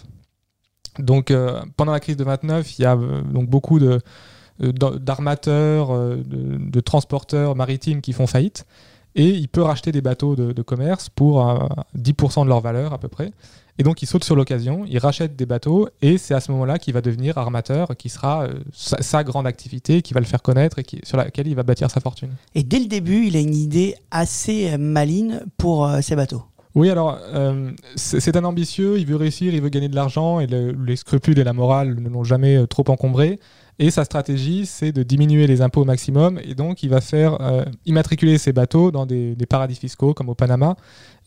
Donc 0.98 1.30
euh, 1.30 1.60
pendant 1.76 1.92
la 1.92 2.00
crise 2.00 2.16
de 2.16 2.24
29, 2.24 2.78
il 2.78 2.82
y 2.82 2.84
a 2.84 2.96
donc 2.96 3.48
beaucoup 3.48 3.78
de 3.78 4.00
d'ar- 4.60 4.98
d'armateurs, 4.98 5.90
de, 6.16 6.80
transporteurs 6.80 7.54
maritimes 7.54 8.00
qui 8.00 8.12
font 8.12 8.26
faillite. 8.26 8.66
Et 9.14 9.28
il 9.30 9.48
peut 9.48 9.62
racheter 9.62 9.90
des 9.92 10.00
bateaux 10.00 10.36
de, 10.36 10.62
commerce 10.62 11.08
pour 11.08 11.48
euh, 11.48 11.66
10% 11.96 12.44
de 12.44 12.48
leur 12.48 12.60
valeur 12.60 12.92
à 12.92 12.98
peu 12.98 13.08
près. 13.08 13.32
Et 13.78 13.84
donc 13.84 14.02
il 14.02 14.06
saute 14.06 14.24
sur 14.24 14.34
l'occasion, 14.34 14.84
il 14.88 14.98
rachète 14.98 15.36
des 15.36 15.46
bateaux 15.46 15.88
et 16.02 16.18
c'est 16.18 16.34
à 16.34 16.40
ce 16.40 16.50
moment-là 16.52 16.78
qu'il 16.78 16.94
va 16.94 17.00
devenir 17.00 17.38
armateur, 17.38 17.96
qui 17.96 18.08
sera 18.08 18.42
euh, 18.42 18.54
sa, 18.72 19.00
sa 19.02 19.22
grande 19.22 19.46
activité, 19.46 20.02
qui 20.02 20.14
va 20.14 20.20
le 20.20 20.26
faire 20.26 20.42
connaître 20.42 20.80
et 20.80 20.84
qui, 20.84 21.00
sur 21.04 21.16
laquelle 21.16 21.46
il 21.46 21.54
va 21.54 21.62
bâtir 21.62 21.88
sa 21.90 22.00
fortune. 22.00 22.30
Et 22.56 22.64
dès 22.64 22.80
le 22.80 22.86
début, 22.86 23.26
il 23.26 23.36
a 23.36 23.40
une 23.40 23.54
idée 23.54 23.94
assez 24.10 24.70
euh, 24.72 24.78
maligne 24.78 25.40
pour 25.56 25.86
euh, 25.86 26.00
ses 26.00 26.16
bateaux. 26.16 26.42
Oui, 26.74 26.90
alors 26.90 27.18
euh, 27.34 27.70
c'est 27.96 28.36
un 28.36 28.44
ambitieux, 28.44 28.98
il 28.98 29.06
veut 29.06 29.16
réussir, 29.16 29.54
il 29.54 29.62
veut 29.62 29.68
gagner 29.68 29.88
de 29.88 29.94
l'argent 29.96 30.38
et 30.40 30.46
le- 30.46 30.72
les 30.72 30.96
scrupules 30.96 31.38
et 31.38 31.44
la 31.44 31.52
morale 31.52 31.96
ne 32.00 32.08
l'ont 32.08 32.24
jamais 32.24 32.66
trop 32.66 32.84
encombré. 32.88 33.38
Et 33.80 33.92
sa 33.92 34.04
stratégie, 34.04 34.66
c'est 34.66 34.90
de 34.90 35.04
diminuer 35.04 35.46
les 35.46 35.62
impôts 35.62 35.82
au 35.82 35.84
maximum. 35.84 36.40
Et 36.42 36.56
donc, 36.56 36.82
il 36.82 36.90
va 36.90 37.00
faire 37.00 37.40
euh, 37.40 37.64
immatriculer 37.86 38.36
ses 38.36 38.52
bateaux 38.52 38.90
dans 38.90 39.06
des, 39.06 39.36
paradis 39.48 39.76
fiscaux 39.76 40.14
comme 40.14 40.28
au 40.28 40.34
Panama. 40.34 40.76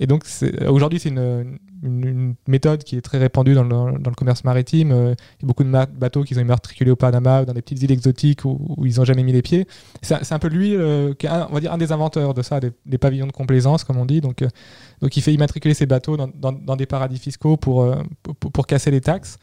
Et 0.02 0.08
donc, 0.08 0.26
aujourd'hui, 0.68 1.00
c'est 1.00 1.10
une, 1.10 2.36
méthode 2.48 2.84
qui 2.84 2.98
est 2.98 3.02
très 3.02 3.18
répandue 3.18 3.54
dans 3.54 3.64
le, 3.64 4.16
commerce 4.18 4.44
maritime. 4.44 4.92
Euh, 4.92 5.16
Il 5.40 5.44
y 5.44 5.46
a 5.46 5.48
beaucoup 5.48 5.64
de 5.64 5.70
bateaux 5.70 6.24
qui 6.24 6.34
sont 6.34 6.42
immatriculés 6.42 6.92
au 6.92 6.98
Panama 6.98 7.46
dans 7.46 7.54
des 7.54 7.62
petites 7.62 7.82
îles 7.84 7.92
exotiques 7.92 8.44
où, 8.44 8.60
où 8.78 8.86
ils 8.86 8.98
n'ont 8.98 9.06
jamais 9.06 9.24
mis 9.24 9.32
les 9.32 9.42
pieds. 9.42 9.66
C'est 10.02 10.34
un 10.34 10.40
peu 10.40 10.50
lui, 10.50 10.76
euh, 10.76 11.14
on 11.24 11.54
va 11.54 11.60
dire, 11.62 11.72
un 11.72 11.78
des 11.78 11.94
inventeurs 11.94 12.34
de 12.34 12.42
ça, 12.42 12.60
des, 12.60 12.98
pavillons 12.98 13.28
de 13.28 13.32
complaisance, 13.32 13.86
comme 13.86 13.98
on 13.98 14.06
dit. 14.06 14.20
Donc, 14.20 14.44
il 15.02 15.22
fait 15.22 15.34
immatriculer 15.34 15.74
ses 15.74 15.86
bateaux 15.86 16.18
dans, 16.18 16.76
des 16.76 16.86
paradis 16.86 17.18
fiscaux 17.18 17.56
pour 17.56 18.68
casser 18.68 18.92
les 18.92 19.00
taxes. 19.02 19.38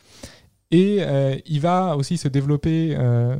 Et 0.70 0.99
euh, 1.00 1.35
il 1.47 1.61
va 1.61 1.97
aussi 1.97 2.19
se 2.19 2.29
développer 2.29 2.94
euh, 2.99 3.37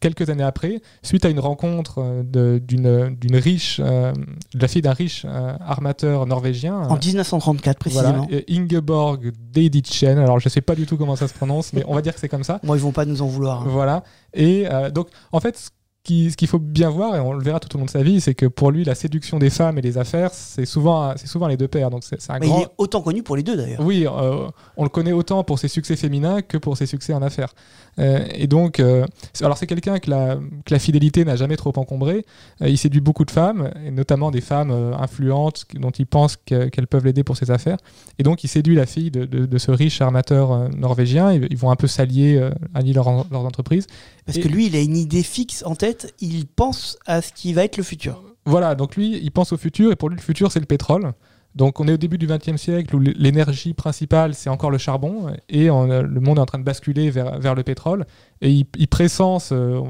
quelques 0.00 0.30
années 0.30 0.42
après, 0.44 0.80
suite 1.02 1.26
à 1.26 1.28
une 1.28 1.38
rencontre 1.38 1.98
euh, 1.98 2.22
de- 2.24 2.58
d'une 2.58 3.36
riche, 3.36 3.80
euh, 3.84 4.12
de 4.54 4.58
la 4.62 4.66
fille 4.66 4.80
d'un 4.80 4.94
riche 4.94 5.26
euh, 5.28 5.52
armateur 5.60 6.24
norvégien. 6.26 6.76
En 6.78 6.96
1934 6.96 7.78
précisément. 7.78 8.24
Voilà, 8.26 8.26
et 8.30 8.46
Ingeborg 8.56 9.30
Deiditchen. 9.52 10.16
Alors 10.18 10.38
je 10.40 10.48
sais 10.48 10.62
pas 10.62 10.74
du 10.74 10.86
tout 10.86 10.96
comment 10.96 11.16
ça 11.16 11.28
se 11.28 11.34
prononce, 11.34 11.74
mais 11.74 11.84
on 11.86 11.94
va 11.94 12.00
dire 12.00 12.14
que 12.14 12.20
c'est 12.20 12.30
comme 12.30 12.44
ça. 12.44 12.60
Moi, 12.62 12.78
ils 12.78 12.82
vont 12.82 12.92
pas 12.92 13.04
nous 13.04 13.20
en 13.20 13.26
vouloir. 13.26 13.60
hein. 13.60 13.66
Voilà. 13.68 14.02
Et 14.32 14.66
euh, 14.70 14.90
donc, 14.90 15.08
en 15.32 15.40
fait, 15.40 15.70
qui- 16.02 16.30
ce 16.30 16.36
qu'il 16.36 16.48
faut 16.48 16.58
bien 16.58 16.88
voir, 16.88 17.14
et 17.14 17.20
on 17.20 17.32
le 17.34 17.42
verra 17.42 17.60
tout 17.60 17.74
au 17.76 17.78
long 17.78 17.84
de 17.84 17.90
sa 17.90 18.02
vie, 18.02 18.20
c'est 18.20 18.34
que 18.34 18.46
pour 18.46 18.70
lui, 18.70 18.84
la 18.84 18.94
séduction 18.94 19.38
des 19.38 19.50
femmes 19.50 19.76
et 19.78 19.82
les 19.82 19.98
affaires, 19.98 20.30
c'est 20.32 20.64
souvent, 20.64 21.12
c'est 21.16 21.26
souvent 21.26 21.46
les 21.46 21.56
deux 21.58 21.68
paires. 21.68 21.90
Donc, 21.90 22.04
c'est 22.04 22.20
c'est 22.20 22.32
un 22.32 22.38
Mais 22.38 22.46
grand. 22.46 22.58
il 22.58 22.62
est 22.62 22.68
autant 22.78 23.02
connu 23.02 23.22
pour 23.22 23.36
les 23.36 23.42
deux 23.42 23.56
d'ailleurs. 23.56 23.80
Oui, 23.80 24.06
euh, 24.06 24.48
on 24.76 24.84
le 24.84 24.88
connaît 24.88 25.12
autant 25.12 25.44
pour 25.44 25.58
ses 25.58 25.68
succès 25.68 25.96
féminins 25.96 26.40
que 26.42 26.56
pour 26.56 26.76
ses 26.76 26.86
succès 26.86 27.12
en 27.12 27.20
affaires. 27.22 27.52
Euh, 27.98 28.24
et 28.34 28.46
donc, 28.46 28.80
euh, 28.80 29.04
c'est- 29.32 29.44
alors 29.44 29.58
c'est 29.58 29.66
quelqu'un 29.66 29.98
que 29.98 30.08
la, 30.10 30.36
que 30.64 30.72
la 30.72 30.78
fidélité 30.78 31.24
n'a 31.24 31.36
jamais 31.36 31.56
trop 31.56 31.72
encombré. 31.76 32.24
Euh, 32.62 32.68
il 32.68 32.78
séduit 32.78 33.00
beaucoup 33.00 33.24
de 33.24 33.30
femmes, 33.30 33.70
et 33.84 33.90
notamment 33.90 34.30
des 34.30 34.40
femmes 34.40 34.70
influentes 34.98 35.64
dont 35.74 35.90
il 35.90 36.06
pense 36.06 36.36
que- 36.36 36.68
qu'elles 36.68 36.86
peuvent 36.86 37.04
l'aider 37.04 37.24
pour 37.24 37.36
ses 37.36 37.50
affaires. 37.50 37.78
Et 38.18 38.22
donc, 38.22 38.44
il 38.44 38.48
séduit 38.48 38.74
la 38.76 38.86
fille 38.86 39.10
de, 39.10 39.24
de- 39.24 39.46
de 39.46 39.58
ce 39.58 39.70
riche 39.70 40.00
armateur 40.00 40.70
norvégien. 40.70 41.32
Ils, 41.32 41.46
ils 41.50 41.56
vont 41.58 41.70
un 41.70 41.76
peu 41.76 41.86
s'allier, 41.86 42.50
allier 42.74 42.92
leur, 42.92 43.08
en- 43.08 43.26
leurs 43.30 43.44
entreprises. 43.44 43.86
Parce 44.24 44.38
Et- 44.38 44.40
que 44.40 44.48
lui, 44.48 44.66
il 44.66 44.76
a 44.76 44.80
une 44.80 44.96
idée 44.96 45.22
fixe 45.22 45.62
en 45.66 45.74
tête. 45.74 46.14
Il 46.20 46.46
pense 46.46 46.98
à 47.06 47.20
ce 47.22 47.32
qui 47.32 47.52
va 47.52 47.64
être 47.64 47.76
le 47.76 47.82
futur. 47.82 48.22
Voilà, 48.46 48.74
donc 48.74 48.96
lui, 48.96 49.18
il 49.22 49.30
pense 49.30 49.52
au 49.52 49.56
futur, 49.58 49.92
et 49.92 49.96
pour 49.96 50.08
lui, 50.08 50.16
le 50.16 50.22
futur, 50.22 50.50
c'est 50.50 50.60
le 50.60 50.66
pétrole. 50.66 51.12
Donc 51.56 51.80
on 51.80 51.88
est 51.88 51.92
au 51.92 51.96
début 51.96 52.16
du 52.16 52.26
XXe 52.28 52.56
siècle 52.56 52.94
où 52.94 53.00
l'énergie 53.00 53.74
principale, 53.74 54.34
c'est 54.34 54.50
encore 54.50 54.70
le 54.70 54.78
charbon, 54.78 55.26
et 55.48 55.68
a- 55.90 56.02
le 56.02 56.20
monde 56.20 56.38
est 56.38 56.40
en 56.40 56.46
train 56.46 56.58
de 56.58 56.64
basculer 56.64 57.10
vers, 57.10 57.40
le 57.56 57.62
pétrole, 57.64 58.06
et 58.40 58.50
il, 58.50 58.88
pressent, 58.88 59.38
ce- 59.40 59.82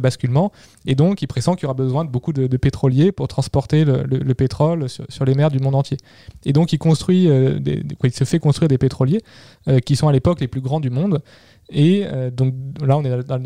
basculement, 0.00 0.50
et 0.84 0.94
donc 0.96 1.22
il 1.22 1.26
pressent 1.28 1.54
qu'il 1.54 1.62
y 1.62 1.66
aura 1.66 1.74
besoin 1.74 2.04
de 2.04 2.10
beaucoup 2.10 2.32
de, 2.32 2.46
pétroliers 2.56 3.12
pour 3.12 3.28
transporter 3.28 3.84
le, 3.84 4.02
le- 4.02 4.18
le 4.18 4.34
pétrole 4.34 4.88
sur, 4.88 5.24
les 5.24 5.34
mers 5.34 5.50
du 5.50 5.60
monde 5.60 5.76
entier. 5.76 5.96
Et 6.44 6.52
donc 6.52 6.72
il 6.72 6.78
construit, 6.78 7.28
euh, 7.28 7.58
il 8.02 8.12
se 8.12 8.24
fait 8.24 8.40
construire 8.40 8.68
des 8.68 8.78
pétroliers 8.78 9.20
euh, 9.68 9.78
qui 9.78 9.94
sont 9.94 10.08
à 10.08 10.12
l'époque 10.12 10.40
les 10.40 10.48
plus 10.48 10.60
grands 10.60 10.80
du 10.80 10.90
monde, 10.90 11.22
Et 11.70 12.04
euh, 12.06 12.30
donc 12.30 12.54
là, 12.80 12.96
on 12.96 13.04
est 13.04 13.24
dans, 13.24 13.38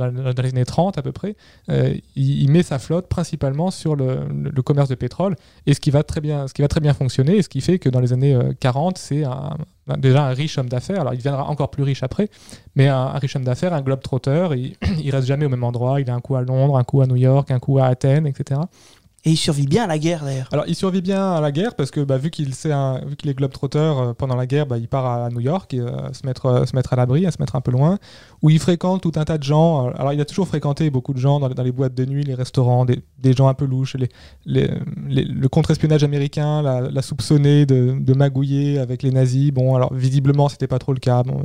les 0.43 0.49
années 0.51 0.65
30 0.65 0.99
à 0.99 1.03
peu 1.03 1.13
près. 1.13 1.37
Euh, 1.71 1.95
il, 2.17 2.51
met 2.51 2.63
sa 2.63 2.79
flotte 2.79 3.09
principalement 3.09 3.71
sur 3.71 3.97
le, 3.97 4.29
commerce 4.63 4.89
de 4.89 4.95
pétrole 4.95 5.37
et 5.67 5.75
ce 5.75 5.81
qui 5.81 5.91
va 5.91 6.03
très 6.03 6.21
bien, 6.21 6.47
fonctionner 6.95 7.37
et 7.37 7.43
ce 7.43 7.49
qui 7.49 7.61
fait 7.61 7.79
que 7.79 7.89
dans 7.89 8.01
les 8.01 8.13
années 8.13 8.35
euh, 8.35 8.53
40, 8.59 8.99
c'est 8.99 9.25
un- 9.25 9.57
un- 9.89 9.97
déjà 9.97 10.25
un 10.27 10.35
riche 10.35 10.59
homme 10.59 10.69
d'affaires. 10.69 11.01
Alors 11.01 11.15
il 11.15 11.19
deviendra 11.19 11.47
encore 11.47 11.71
plus 11.71 11.83
riche 11.83 12.03
après, 12.03 12.29
mais 12.75 12.89
un, 12.89 12.97
un 12.97 13.19
riche 13.19 13.37
homme 13.37 13.45
d'affaires, 13.45 13.73
un 13.73 13.81
globe 13.81 14.03
trotteur. 14.03 14.55
Il, 14.55 14.77
il 15.03 15.11
reste 15.11 15.27
jamais 15.27 15.47
au 15.47 15.51
même 15.51 15.65
endroit. 15.65 16.01
Il 16.01 16.11
a 16.11 16.15
un 16.15 16.21
coup 16.21 16.37
à 16.37 16.43
Londres, 16.43 16.77
un 16.77 16.85
coup 16.85 17.01
à 17.01 17.07
New 17.07 17.17
York, 17.17 17.51
un 17.51 17.59
coup 17.59 17.79
à 17.79 17.87
Athènes, 17.87 18.27
etc. 18.27 18.61
Et 19.27 19.33
il 19.33 19.37
survit 19.37 19.67
bien 19.67 19.85
à 19.85 19.87
la 19.87 19.99
guerre 19.99 20.25
d'ailleurs. 20.25 20.49
Alors, 20.51 20.65
il 20.67 20.75
survit 20.75 21.03
bien 21.03 21.33
à 21.35 21.43
la 21.43 21.53
guerre 21.53 21.75
parce 21.75 21.91
que 21.91 22.01
bah, 22.01 22.17
vu 22.17 22.31
qu'il 22.31 22.49
est 22.49 23.35
globe-trotter 23.35 23.79
euh, 23.79 24.15
pendant 24.15 24.35
la 24.35 24.47
guerre, 24.47 24.65
bah, 24.67 24.79
il 24.79 24.89
part 24.89 25.05
à, 25.05 25.29
New 25.29 25.41
York 25.41 25.75
et, 25.75 25.81
euh, 25.81 26.11
se 26.15 26.25
mettre 26.27 26.47
euh, 26.47 26.65
se 26.65 26.75
mettre 26.75 26.95
à 26.95 26.97
l'abri, 26.97 27.27
à 27.27 27.31
se 27.31 27.37
mettre 27.39 27.55
un 27.55 27.61
peu 27.61 27.71
loin, 27.71 27.99
où 28.41 28.49
il 28.49 28.59
fréquente 28.59 29.03
tout 29.03 29.13
un 29.17 29.25
tas 29.25 29.37
de 29.37 29.43
gens. 29.43 29.89
Alors, 29.91 30.15
il 30.15 30.21
a 30.23 30.25
toujours 30.25 30.49
fréquenté 30.49 30.89
beaucoup 30.89 31.13
de 31.13 31.19
gens 31.19 31.39
dans, 31.39 31.49
les- 31.49 31.55
dans 31.55 31.63
les 31.63 31.71
boîtes 31.73 31.95
de 31.95 32.07
nuit, 32.07 32.25
les 32.25 32.35
restaurants, 32.35 32.87
des, 32.87 33.03
des 33.19 33.35
gens 33.35 33.49
un 33.49 33.55
peu 33.55 33.67
louches, 33.67 33.95
les, 33.97 34.09
les- 34.47 34.71
les- 35.07 35.25
le 35.25 35.49
contre-espionnage 35.51 36.03
américain, 36.03 36.63
l'a 36.63 36.81
la 36.81 37.03
soupçonné 37.03 37.67
de, 37.67 37.97
de 38.01 38.15
magouiller 38.15 38.79
avec 38.79 39.03
les 39.03 39.11
nazis. 39.11 39.51
Bon, 39.53 39.75
alors 39.75 39.93
visiblement, 39.93 40.49
c'était 40.49 40.67
pas 40.67 40.79
trop 40.79 40.95
le 40.95 40.99
cas. 40.99 41.23
Bon, 41.25 41.45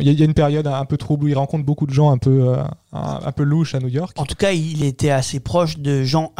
Il 0.00 0.06
y, 0.06 0.10
a- 0.10 0.12
il 0.12 0.18
y 0.18 0.22
a 0.22 0.26
une 0.26 0.34
période 0.34 0.66
un, 0.66 0.74
un 0.74 0.84
peu 0.84 0.98
trouble 0.98 1.24
où 1.24 1.28
il 1.28 1.38
rencontre 1.38 1.64
beaucoup 1.64 1.86
de 1.86 1.94
gens 1.94 2.10
un 2.10 2.18
peu 2.18 2.54
un, 2.92 3.20
un 3.24 3.32
peu 3.32 3.44
louches 3.44 3.74
à 3.74 3.78
New 3.78 3.88
York. 3.88 4.14
En 4.18 4.26
tout 4.26 4.34
cas, 4.34 4.52
il 4.52 4.84
était 4.84 5.10
assez 5.10 5.40
proche 5.40 5.78
de 5.78 6.02
gens 6.02 6.32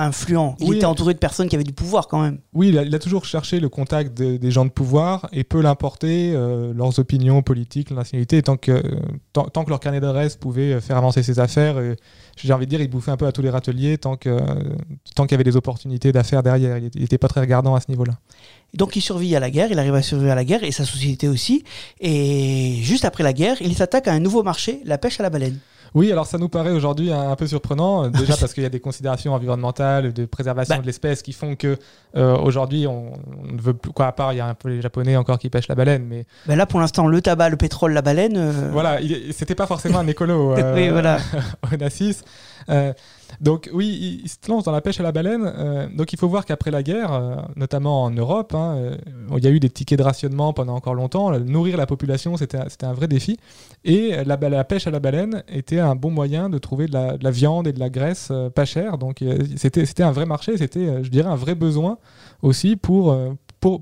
Il 0.61 0.69
Oui. 0.71 0.77
était 0.77 0.87
entouré 0.87 1.15
de 1.15 1.19
personnes 1.19 1.49
qui 1.49 1.55
avaient 1.55 1.65
du 1.65 1.73
pouvoir 1.73 2.09
quand 2.09 2.21
même. 2.23 2.39
Oui, 2.53 2.69
il 2.69 2.79
a, 2.79 2.83
il 2.83 2.95
a 2.95 2.99
toujours 2.99 3.25
cherché 3.25 3.61
le 3.61 3.69
contact 3.69 4.17
de- 4.17 4.37
des 4.37 4.51
gens 4.51 4.65
de 4.65 4.71
pouvoir 4.71 5.29
et 5.33 5.45
peut 5.45 5.61
l'importer, 5.61 6.33
euh, 6.35 6.73
leurs 6.75 6.99
opinions 6.99 7.43
politiques, 7.43 7.91
leur 7.91 7.99
nationalité, 7.99 8.43
tant 8.43 8.57
que, 8.57 8.83
tant, 9.33 9.45
tant 9.45 9.65
que 9.65 9.71
leur 9.71 9.81
carnet 9.81 10.01
d'adresse 10.01 10.37
pouvait 10.37 10.81
faire 10.81 10.97
avancer 10.97 11.23
ses 11.23 11.39
affaires. 11.41 11.77
J'ai 12.37 12.53
envie 12.53 12.67
de 12.67 12.71
dire, 12.71 12.81
il 12.81 12.89
bouffait 12.89 13.11
un 13.11 13.17
peu 13.17 13.27
à 13.27 13.33
tous 13.33 13.43
les 13.43 13.51
râteliers 13.51 13.99
tant 13.99 14.17
que 14.17 14.39
tant 15.15 15.25
qu'il 15.27 15.33
y 15.33 15.35
avait 15.35 15.45
des 15.45 15.57
opportunités 15.57 16.13
d'affaires 16.13 16.43
derrière. 16.43 16.79
Il 16.79 17.01
n'était 17.01 17.19
pas 17.19 17.29
très 17.29 17.41
regardant 17.41 17.75
à 17.75 17.81
ce 17.81 17.87
niveau-là. 17.91 18.15
Donc 18.75 18.95
il 18.97 19.01
survit 19.01 19.35
à 19.37 19.41
la 19.41 19.51
guerre, 19.51 19.69
il 19.71 19.79
arrive 19.79 19.95
à 19.95 20.03
survivre 20.03 20.31
à 20.31 20.35
la 20.35 20.45
guerre 20.45 20.63
et 20.65 20.71
sa 20.73 20.85
société 20.85 21.29
aussi. 21.29 21.65
Et 22.01 22.77
juste 22.83 23.05
après 23.05 23.25
la 23.25 23.33
guerre, 23.33 23.57
il 23.61 23.75
s'attaque 23.77 24.09
à 24.09 24.13
un 24.13 24.21
nouveau 24.21 24.43
marché, 24.43 24.81
la 24.85 24.97
pêche 24.99 25.19
à 25.21 25.23
la 25.23 25.31
baleine. 25.31 25.59
Oui, 25.95 26.13
alors 26.13 26.27
ça 26.27 26.39
nous 26.39 26.49
paraît 26.49 26.71
aujourd'hui 26.71 27.11
un, 27.13 27.31
un 27.31 27.37
peu 27.37 27.47
surprenant, 27.47 28.05
euh, 28.05 28.09
déjà 28.09 28.37
parce 28.41 28.55
qu'il 28.55 28.63
y 28.63 28.67
a 28.67 28.71
des 28.71 28.81
considérations 28.81 29.35
environnementales, 29.35 30.13
de 30.13 30.25
préservation 30.25 30.77
Bah. 30.77 30.81
de 30.81 30.87
l'espèce 30.87 31.23
qui 31.23 31.33
font 31.33 31.57
que 31.57 31.77
euh, 32.17 32.37
aujourd'hui 32.37 32.87
on, 32.87 33.13
on 33.43 33.53
ne 33.53 33.61
veut 33.61 33.75
plus 33.75 33.93
quoi 33.93 34.07
à 34.07 34.13
part 34.13 34.33
il 34.33 34.37
y 34.37 34.41
a 34.41 34.47
un 34.47 34.55
peu 34.55 34.69
les 34.69 34.81
Japonais 34.81 35.17
encore 35.17 35.39
qui 35.39 35.51
pêchent 35.51 35.69
la 35.69 35.75
baleine, 35.75 36.05
mais 36.09 36.25
Ben 36.47 36.57
là, 36.57 36.67
pour 36.67 36.81
l'instant, 36.81 37.07
le 37.07 37.21
tabac, 37.21 37.49
le 37.49 37.57
pétrole, 37.57 37.93
la 37.93 38.03
baleine. 38.03 38.37
euh, 38.37 38.71
voilà, 38.73 39.01
il- 39.01 39.33
c'était 39.35 39.55
pas 39.55 39.67
forcément 39.67 39.99
un 39.99 40.07
écolo. 40.07 40.53
euh, 40.57 40.75
Oui, 40.77 40.89
voilà. 40.91 41.19
Onassis. 41.73 42.23
Donc 43.41 43.71
oui, 43.73 44.21
il, 44.25 44.29
se 44.29 44.37
lance 44.49 44.65
dans 44.65 44.73
la 44.73 44.81
pêche 44.81 45.01
à 45.01 45.03
la 45.03 45.13
baleine. 45.13 45.45
euh, 45.45 45.89
donc 45.95 46.13
il 46.13 46.19
faut 46.19 46.29
voir 46.29 46.45
qu'après 46.45 46.71
la 46.71 46.83
guerre, 46.83 47.13
euh, 47.13 47.37
notamment 47.57 48.05
en 48.05 48.11
Europe, 48.11 48.55
hein, 48.55 48.77
euh, 48.77 48.97
il 49.37 49.45
y 49.45 49.47
a 49.47 49.51
eu 49.51 49.61
des 49.61 49.71
tickets 49.71 49.99
de 49.99 50.05
rationnement 50.05 50.53
pendant 50.53 50.75
encore 50.75 50.95
longtemps. 50.95 51.39
Nourrir 51.41 51.77
la 51.77 51.87
population, 51.87 52.37
c'était 52.37 52.59
un- 52.59 52.93
vrai 52.93 53.09
défi. 53.09 53.39
Et 53.85 54.25
la, 54.25 54.65
pêche 54.65 54.87
à 54.87 54.91
la 54.91 55.01
baleine 55.01 55.43
était 55.49 55.79
un 55.79 55.95
bon 55.95 56.11
moyen 56.11 56.51
de 56.51 56.59
trouver 56.59 56.87
de 56.87 56.93
la, 56.93 57.17
de 57.17 57.25
la 57.25 57.31
viande 57.31 57.67
et 57.67 57.73
de 57.73 57.81
la 57.81 57.89
graisse 57.89 58.33
pas 58.55 58.65
chère. 58.65 58.99
Donc 58.99 59.25
c'était 59.57 60.03
un 60.03 60.13
vrai 60.13 60.27
marché, 60.27 60.57
c'était, 60.57 61.03
je 61.03 61.11
dirais, 61.11 61.29
un 61.29 61.37
vrai 61.37 61.55
besoin 61.55 61.99
aussi 62.43 62.77
pour... 62.77 63.17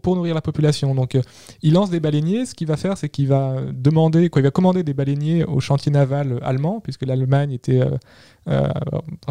nourrir 0.04 0.34
la 0.34 0.40
population. 0.40 0.94
Donc, 0.94 1.16
il 1.62 1.72
lance 1.72 1.90
des 1.90 2.00
baleiniers. 2.00 2.46
Ce 2.46 2.54
qu'il 2.54 2.66
va 2.66 2.76
faire, 2.76 2.98
c'est 2.98 3.08
qu'il 3.08 3.28
va 3.28 3.56
demander, 3.72 4.28
il 4.34 4.42
va 4.42 4.50
commander 4.50 4.82
des 4.82 4.94
baleiniers 4.94 5.44
au 5.44 5.60
chantier 5.60 5.92
naval 5.92 6.40
allemand, 6.42 6.80
puisque 6.80 7.06
l'Allemagne 7.06 7.52
était 7.52 7.82
euh, 8.48 8.66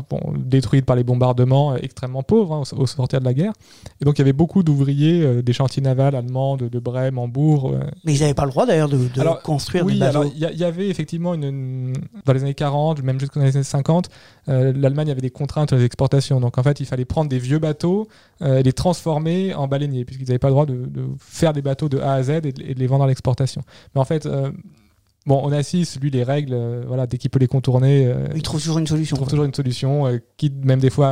bon, 0.10 0.20
détruite 0.38 0.86
par 0.86 0.96
les 0.96 1.04
bombardements, 1.04 1.74
euh, 1.74 1.78
extrêmement 1.82 2.24
pauvre 2.24 2.54
hein, 2.54 2.64
au, 2.74 2.82
au 2.82 2.86
sortir 2.88 3.20
de 3.20 3.26
la 3.26 3.34
guerre. 3.34 3.54
Et 4.02 4.06
donc, 4.06 4.18
il 4.18 4.20
y 4.20 4.22
avait 4.24 4.34
beaucoup 4.34 4.64
d'ouvriers 4.64 5.22
euh, 5.24 5.42
des 5.42 5.54
chantiers 5.54 5.82
navals 5.82 6.16
allemands 6.16 6.56
de, 6.58 6.68
de 6.68 6.80
Brême, 6.80 7.18
Hambourg. 7.18 7.72
euh, 7.74 7.80
Mais 8.06 8.14
ils 8.16 8.20
n'avaient 8.22 8.34
pas 8.34 8.46
le 8.46 8.52
droit 8.52 8.66
d'ailleurs 8.66 8.90
de, 8.90 8.98
de 8.98 9.22
Alors, 9.22 9.42
construire 9.42 9.86
oui, 9.86 9.94
des 9.94 10.00
bateaux. 10.00 10.24
il 10.26 10.40
y, 10.40 10.64
avait 10.64 10.90
effectivement 10.90 11.34
une, 11.34 11.44
une- 11.44 11.94
dans 12.26 12.34
les 12.34 12.44
années 12.44 12.54
40, 12.54 13.02
même 13.04 13.20
jusqu'aux 13.20 13.40
années 13.40 13.52
50, 13.64 14.10
euh, 14.50 14.72
l'Allemagne 14.76 15.10
avait 15.12 15.22
des 15.22 15.30
contraintes 15.32 15.70
sur 15.70 15.78
les 15.78 15.86
exportations. 15.86 16.40
Donc 16.40 16.58
en 16.58 16.64
fait, 16.64 16.80
il 16.80 16.86
fallait 16.86 17.06
prendre 17.06 17.30
des 17.30 17.40
vieux 17.40 17.60
bateaux 17.60 18.08
et 18.46 18.62
les 18.64 18.74
transformer 18.74 19.54
en 19.56 19.68
baleiniers, 19.68 20.06
puisqu'ils 20.06 20.28
n'avaient 20.28 20.38
pas 20.40 20.48
le 20.50 20.54
droit 20.54 20.66
de, 20.68 20.86
de 20.86 21.06
faire 21.20 21.54
des 21.54 21.62
bateaux 21.64 21.90
de 21.90 21.98
A 22.00 22.14
à 22.14 22.24
Z 22.24 22.30
et 22.30 22.42
de, 22.42 22.62
et 22.64 22.74
de 22.76 22.80
les 22.80 22.88
vendre 22.88 23.04
à 23.04 23.08
l'exportation. 23.08 23.64
Mais 23.96 24.02
en 24.02 24.06
fait, 24.06 24.28
bon, 25.28 25.46
Onassis, 25.46 25.98
lui, 26.02 26.10
les 26.10 26.24
règles, 26.24 26.54
euh, 26.54 26.84
voilà, 26.88 27.06
dès 27.06 27.18
qu'il 27.20 27.30
peut 27.30 27.38
les 27.40 27.48
contourner, 27.48 28.08
euh, 28.08 28.26
Ils 28.36 28.42
trouvent 28.42 28.60
toujours 28.62 28.80
une 28.80 28.86
il 28.86 28.90
solution. 28.90 29.16
trouve 29.16 29.28
quoi. 29.28 29.32
toujours 29.32 29.46
une 29.46 29.54
solution, 29.54 30.08
euh, 30.08 30.18
quitte 30.38 30.66
même 30.66 30.80
des 30.80 30.90
fois 30.90 31.10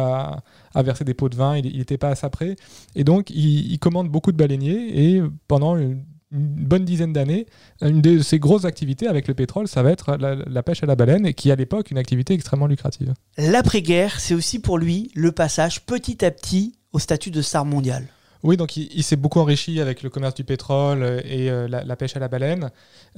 à, 0.74 0.80
à 0.80 0.82
verser 0.84 1.04
des 1.04 1.14
pots 1.14 1.30
de 1.30 1.36
vin, 1.36 1.58
il 1.58 1.78
n'était 1.78 1.98
pas 2.00 2.10
à 2.10 2.16
ça 2.16 2.30
près. 2.32 2.56
Et 2.96 3.04
donc, 3.04 3.30
il, 3.30 3.72
il 3.72 3.78
commande 3.78 4.10
beaucoup 4.10 4.32
de 4.32 4.38
baleiniers 4.38 5.14
et 5.16 5.22
pendant 5.48 5.78
une, 5.78 6.04
une 6.32 6.66
bonne 6.66 6.86
dizaine 6.86 7.14
d'années, 7.14 7.46
une 7.82 8.02
de 8.02 8.20
ses 8.20 8.40
grosses 8.40 8.66
activités 8.66 9.08
avec 9.08 9.28
le 9.28 9.34
pétrole, 9.36 9.68
ça 9.68 9.84
va 9.84 9.92
être 9.92 10.18
la, 10.18 10.36
la 10.36 10.64
pêche 10.64 10.82
à 10.84 10.86
la 10.88 10.96
baleine, 10.96 11.26
et 11.26 11.34
qui 11.34 11.52
à 11.52 11.56
l'époque 11.56 11.92
une 11.92 11.98
activité 11.98 12.34
extrêmement 12.34 12.68
lucrative. 12.68 13.14
L'après-guerre, 13.38 14.20
c'est 14.20 14.34
aussi 14.34 14.60
pour 14.60 14.78
lui 14.78 15.12
le 15.14 15.32
passage 15.32 15.86
petit 15.86 16.26
à 16.26 16.32
petit 16.32 16.74
au 16.94 17.00
statut 17.00 17.30
de 17.32 17.42
star 17.42 17.64
mondial. 17.66 18.08
Oui, 18.46 18.58
donc 18.58 18.78
il, 18.78 19.04
s'est 19.04 19.16
beaucoup 19.16 19.40
enrichi 19.40 19.82
avec 19.82 20.04
le 20.04 20.12
commerce 20.12 20.36
du 20.36 20.44
pétrole 20.44 21.02
euh, 21.02 21.20
et 21.26 21.50
euh, 21.50 21.68
la, 21.68 21.96
pêche 21.96 22.16
à 22.16 22.20
la 22.20 22.28
baleine. 22.28 22.70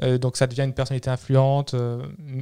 Euh, 0.02 0.18
donc 0.18 0.38
ça 0.38 0.48
devient 0.48 0.62
une 0.62 0.72
personnalité 0.72 1.10
influente, 1.10 1.76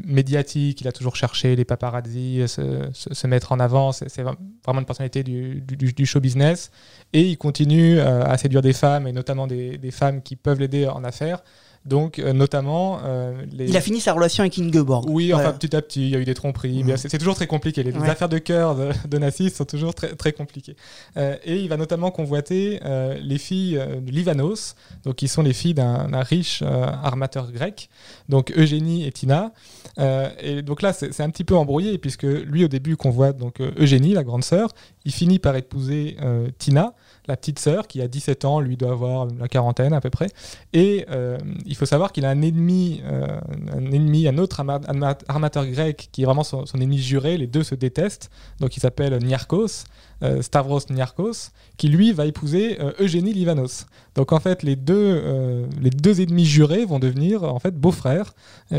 médiatique. 0.05 0.81
Il 0.81 0.87
a 0.87 0.91
toujours 0.91 1.15
cherché 1.15 1.55
les 1.55 1.65
paparazzi, 1.65 2.47
se, 2.47 2.87
se- 2.93 3.25
mettre 3.25 3.53
en 3.53 3.59
avant. 3.59 3.91
C'est 3.91 4.21
vraiment 4.21 4.81
une 4.81 4.85
personnalité 4.85 5.23
du, 5.23 6.05
show 6.05 6.19
business. 6.19 6.69
Et 7.11 7.23
il 7.23 7.37
continue 7.39 7.99
à 7.99 8.37
séduire 8.37 8.61
des 8.61 8.73
femmes, 8.73 9.07
et 9.07 9.11
notamment 9.11 9.47
des 9.47 9.91
femmes 9.91 10.21
qui 10.21 10.35
peuvent 10.35 10.59
l'aider 10.59 10.87
en 10.87 11.03
affaires. 11.03 11.41
Donc 11.85 12.17
euh, 12.19 12.33
notamment 12.33 12.99
euh, 13.03 13.33
les... 13.51 13.69
Il 13.69 13.77
a 13.77 13.81
fini 13.81 13.99
sa 14.01 14.13
relation 14.13 14.41
avec 14.41 14.57
Ingeborg. 14.57 15.05
Oui, 15.09 15.29
Voilà. 15.31 15.49
enfin 15.49 15.57
petit 15.57 15.75
à 15.75 15.81
petit, 15.81 16.01
il 16.01 16.09
y 16.09 16.15
a 16.15 16.19
eu 16.19 16.25
des 16.25 16.33
tromperies. 16.33 16.83
Mais 16.83 16.97
C'est 16.97 17.17
toujours 17.17 17.35
très 17.35 17.47
compliqué. 17.47 17.83
Les, 17.83 17.91
les 17.91 17.99
Ouais. 17.99 18.09
affaires 18.09 18.29
de 18.29 18.37
cœur 18.39 18.75
de, 18.75 18.89
de 19.07 19.17
Nassis 19.17 19.51
sont 19.51 19.65
toujours 19.65 19.93
très, 19.93 20.15
très 20.15 20.31
compliquées. 20.33 20.75
Euh, 21.17 21.35
et 21.45 21.57
il 21.57 21.69
va 21.69 21.77
notamment 21.77 22.09
convoiter 22.11 22.79
euh, 22.85 23.17
les 23.21 23.37
filles 23.37 23.79
de 24.01 24.11
Livanos, 24.11 24.75
donc 25.03 25.15
qui 25.15 25.27
sont 25.27 25.43
les 25.43 25.53
filles 25.53 25.73
d'un 25.75 26.07
riche 26.21 26.61
euh, 26.65 26.85
armateur 26.85 27.51
grec, 27.51 27.89
donc 28.29 28.51
Eugénie 28.57 29.05
et 29.05 29.11
Tina. 29.11 29.51
Euh, 29.99 30.29
et 30.41 30.61
donc 30.61 30.81
là, 30.81 30.91
c'est 30.93 31.21
un 31.21 31.29
petit 31.29 31.43
peu 31.43 31.55
embrouillé 31.55 31.97
puisque 31.97 32.23
lui 32.23 32.65
au 32.65 32.67
début 32.67 32.97
convoite 32.97 33.37
donc 33.37 33.59
euh, 33.61 33.71
Eugénie, 33.77 34.13
la 34.13 34.23
grande 34.23 34.43
sœur. 34.43 34.69
Il 35.05 35.13
finit 35.13 35.37
par 35.39 35.55
épouser 35.55 36.17
euh, 36.21 36.47
Tina, 36.57 36.93
la 37.27 37.37
petite 37.37 37.59
sœur, 37.59 37.87
qui 37.87 38.01
a 38.01 38.07
17 38.07 38.43
ans, 38.45 38.59
lui 38.59 38.75
doit 38.75 38.91
avoir 38.91 39.27
la 39.39 39.47
quarantaine 39.47 39.93
à 39.93 40.01
peu 40.01 40.09
près. 40.09 40.27
Et 40.73 41.05
euh, 41.11 41.37
il 41.75 41.77
faut 41.77 41.85
savoir 41.85 42.13
qu'il 42.13 42.23
a 42.23 42.29
un 42.29 42.41
ennemi, 42.41 43.01
euh, 43.03 43.37
un 43.73 44.37
autre 44.37 44.61
arma- 44.61 44.79
arma- 44.87 45.17
armateur 45.27 45.65
grec 45.65 46.07
qui 46.13 46.21
est 46.21 46.25
vraiment 46.25 46.45
son, 46.45 46.63
ennemi 46.73 46.97
juré. 46.97 47.37
Les 47.37 47.47
deux 47.47 47.63
se 47.63 47.75
détestent. 47.75 48.29
Donc 48.61 48.77
il 48.77 48.79
s'appelle 48.79 49.21
Niarchos, 49.21 49.83
euh, 50.25 50.41
Stavros 50.41 50.79
Niarchos, 50.89 51.51
qui 51.77 51.87
lui 51.87 52.11
va 52.11 52.25
épouser 52.25 52.77
euh, 52.81 52.91
Eugénie 52.99 53.33
Livanos. 53.33 53.85
Donc 54.15 54.31
en 54.31 54.39
fait, 54.39 54.63
les 54.63 54.75
deux, 54.75 54.95
euh, 54.95 55.65
les 55.81 55.89
deux 55.89 56.21
ennemis 56.21 56.45
jurés 56.45 56.85
vont 56.85 56.99
devenir 56.99 57.43
en 57.43 57.59
fait 57.59 57.75
beaux-frères, 57.75 58.33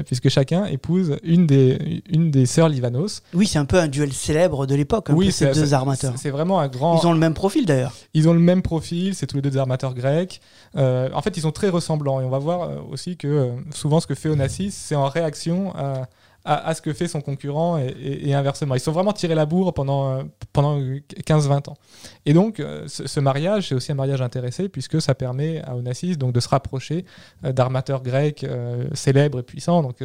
puisque 0.06 0.28
chacun 0.28 0.64
épouse 0.66 1.16
une 1.22 1.46
des, 1.46 2.02
une 2.10 2.30
des 2.30 2.46
sœurs 2.46 2.68
Livanos. 2.68 3.22
Oui, 3.34 3.46
c'est 3.46 3.58
un 3.58 3.64
peu 3.64 3.78
un 3.78 3.88
duel 3.88 4.12
célèbre 4.12 4.66
de 4.66 4.74
l'époque, 4.74 5.06
peu, 5.06 5.30
ces 5.30 5.50
deux 5.50 5.74
armateurs. 5.74 6.14
C'est 6.16 6.30
vraiment 6.30 6.60
un 6.60 6.68
grand. 6.68 7.00
Ils 7.00 7.06
ont 7.06 7.12
le 7.12 7.18
même 7.18 7.34
profil 7.34 7.66
d'ailleurs. 7.66 7.92
Ils 8.14 8.28
ont 8.28 8.32
le 8.32 8.40
même 8.40 8.62
profil, 8.62 9.14
c'est 9.14 9.26
tous 9.26 9.36
les 9.36 9.42
deux 9.42 9.50
des 9.50 9.58
armateurs 9.58 9.94
grecs. 9.94 10.40
En 10.74 11.22
fait, 11.22 11.36
ils 11.36 11.42
sont 11.42 11.52
très 11.52 11.68
ressemblants. 11.68 12.20
Et 12.20 12.24
on 12.24 12.30
va 12.30 12.38
voir 12.38 12.70
aussi 12.90 13.16
que 13.16 13.50
souvent, 13.74 14.00
ce 14.00 14.06
que 14.06 14.14
fait 14.14 14.28
Onassis, 14.28 14.70
c'est 14.70 14.96
en 14.96 15.08
réaction 15.08 15.74
à, 15.76 16.08
à- 16.46 16.74
ce 16.74 16.80
que 16.80 16.92
fait 16.92 17.08
son 17.08 17.20
concurrent 17.20 17.78
et, 17.78 18.32
inversement. 18.32 18.74
Ils 18.74 18.80
sont 18.80 18.92
vraiment 18.92 19.12
tirés 19.12 19.34
la 19.34 19.46
bourre 19.46 19.74
pendant, 19.74 20.12
euh, 20.12 20.22
pendant 20.52 20.78
15-20 21.24 21.68
ans. 21.68 21.74
Et 22.24 22.32
donc, 22.32 22.60
euh, 22.60 22.86
ce, 22.86 23.20
mariage, 23.20 23.68
c'est 23.68 23.74
aussi 23.74 23.90
un 23.92 23.96
mariage 23.96 24.22
intéressé, 24.22 24.68
puisque 24.68 25.02
ça 25.02 25.14
permet 25.14 25.60
à 25.62 25.74
Onassis 25.74 26.16
donc, 26.16 26.32
de 26.32 26.40
se 26.40 26.48
rapprocher 26.48 27.04
euh, 27.44 27.52
d'armateurs 27.52 28.02
grecs 28.02 28.44
euh, 28.44 28.86
célèbres 28.94 29.40
et 29.40 29.42
puissants. 29.42 29.82
Donc, 29.82 30.04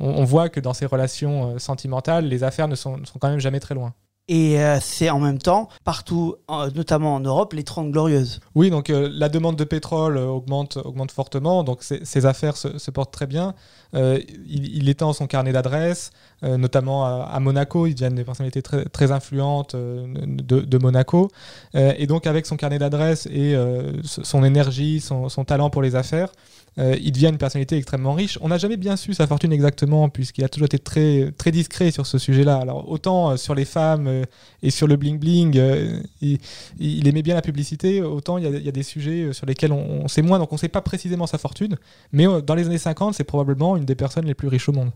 on, 0.00 0.24
voit 0.24 0.48
que 0.48 0.60
dans 0.60 0.72
ces 0.72 0.86
relations 0.86 1.58
sentimentales, 1.58 2.26
les 2.26 2.44
affaires 2.44 2.68
ne 2.68 2.76
sont, 2.76 2.98
ne 2.98 3.04
sont 3.04 3.18
quand 3.18 3.28
même 3.28 3.40
jamais 3.40 3.60
très 3.60 3.74
loin. 3.74 3.92
Et 4.28 4.58
euh, 4.60 4.78
c'est 4.80 5.08
en 5.08 5.20
même 5.20 5.38
temps, 5.38 5.68
partout, 5.84 6.34
notamment 6.74 7.14
en 7.14 7.20
Europe, 7.20 7.52
les 7.52 7.62
30 7.62 7.92
glorieuses. 7.92 8.40
Oui, 8.56 8.70
donc 8.70 8.90
euh, 8.90 9.08
la 9.12 9.28
demande 9.28 9.54
de 9.54 9.62
pétrole 9.62 10.16
euh, 10.16 10.26
augmente, 10.26 10.78
augmente 10.78 11.12
fortement, 11.12 11.62
donc 11.62 11.84
ces 11.84 12.26
affaires 12.26 12.56
se, 12.56 12.90
portent 12.90 13.12
très 13.12 13.26
bien. 13.26 13.54
Il, 13.94 14.88
étend 14.88 15.12
son 15.12 15.26
carnet 15.26 15.52
d'adresses, 15.52 16.10
notamment 16.42 17.06
à, 17.06 17.40
Monaco. 17.40 17.86
Il 17.86 17.94
devient 17.94 18.14
des 18.14 18.24
personnalités 18.24 18.60
très, 18.60 18.84
très 18.86 19.10
influentes 19.10 19.74
de, 19.74 20.78
Monaco. 20.78 21.30
Et 21.74 22.06
donc 22.06 22.26
avec 22.26 22.44
son 22.46 22.56
carnet 22.56 22.78
d'adresses 22.78 23.26
et 23.26 23.56
son 24.04 24.44
énergie, 24.44 25.00
son, 25.00 25.28
son 25.30 25.44
talent 25.44 25.70
pour 25.70 25.80
les 25.82 25.94
affaires, 25.94 26.30
euh, 26.78 26.96
il 27.00 27.12
devient 27.12 27.28
une 27.28 27.38
personnalité 27.38 27.76
extrêmement 27.76 28.12
riche. 28.12 28.38
On 28.42 28.48
n'a 28.48 28.58
jamais 28.58 28.76
bien 28.76 28.96
su 28.96 29.14
sa 29.14 29.26
fortune 29.26 29.52
exactement, 29.52 30.08
puisqu'il 30.08 30.44
a 30.44 30.48
toujours 30.48 30.66
été 30.66 30.78
très, 30.78 31.32
très 31.38 31.50
discret 31.50 31.90
sur 31.90 32.06
ce 32.06 32.18
sujet-là. 32.18 32.56
Alors, 32.56 32.90
autant 32.90 33.30
euh, 33.30 33.36
sur 33.36 33.54
les 33.54 33.64
femmes 33.64 34.06
euh, 34.06 34.24
et 34.62 34.70
sur 34.70 34.86
le 34.86 34.96
bling-bling, 34.96 36.02
il, 36.20 37.08
aimait 37.08 37.22
bien 37.22 37.34
la 37.34 37.42
publicité, 37.42 38.02
autant 38.02 38.38
il 38.38 38.44
y, 38.44 38.46
a, 38.46 38.50
il 38.50 38.64
y 38.64 38.68
a 38.68 38.72
des 38.72 38.82
sujets 38.82 39.32
sur 39.32 39.46
lesquels 39.46 39.72
on, 39.72 40.02
on, 40.04 40.08
sait 40.08 40.22
moins, 40.22 40.38
donc 40.38 40.52
on 40.52 40.56
ne 40.56 40.60
sait 40.60 40.68
pas 40.68 40.82
précisément 40.82 41.26
sa 41.26 41.38
fortune. 41.38 41.76
Mais 42.12 42.26
dans 42.42 42.54
les 42.54 42.66
années 42.66 42.78
50, 42.78 43.14
c'est 43.14 43.24
probablement 43.24 43.76
une 43.76 43.84
des 43.84 43.94
personnes 43.94 44.26
les 44.26 44.34
plus 44.34 44.48
riches 44.48 44.68
au 44.68 44.72
monde. 44.72 44.90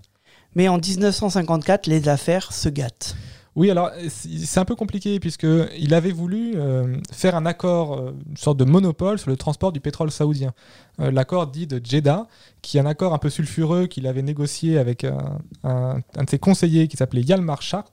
Mais 0.54 0.68
en 0.68 0.78
1954, 0.78 1.86
les 1.86 2.08
affaires 2.08 2.52
se 2.52 2.68
gâtent. 2.68 3.16
Oui, 3.60 3.70
alors 3.70 3.90
c'est 4.08 4.58
un 4.58 4.64
peu 4.64 4.74
compliqué 4.74 5.20
puisqu'il 5.20 5.92
avait 5.92 6.12
voulu 6.12 6.54
euh, 6.56 6.96
faire 7.12 7.36
un 7.36 7.44
accord, 7.44 7.92
euh, 7.92 8.14
une 8.30 8.38
sorte 8.38 8.56
de 8.56 8.64
monopole 8.64 9.18
sur 9.18 9.28
le 9.28 9.36
transport 9.36 9.70
du 9.70 9.80
pétrole 9.80 10.10
saoudien. 10.10 10.54
Euh, 10.98 11.10
l'accord 11.10 11.46
dit 11.46 11.66
de 11.66 11.78
Jeddah, 11.84 12.26
qui 12.62 12.78
est 12.78 12.80
un 12.80 12.86
accord 12.86 13.12
un 13.12 13.18
peu 13.18 13.28
sulfureux 13.28 13.86
qu'il 13.86 14.06
avait 14.06 14.22
négocié 14.22 14.78
avec 14.78 15.04
un, 15.04 15.96
de 15.98 16.30
ses 16.30 16.38
conseillers 16.38 16.88
qui 16.88 16.96
s'appelait 16.96 17.20
Yalmar 17.20 17.60
Schart, 17.60 17.92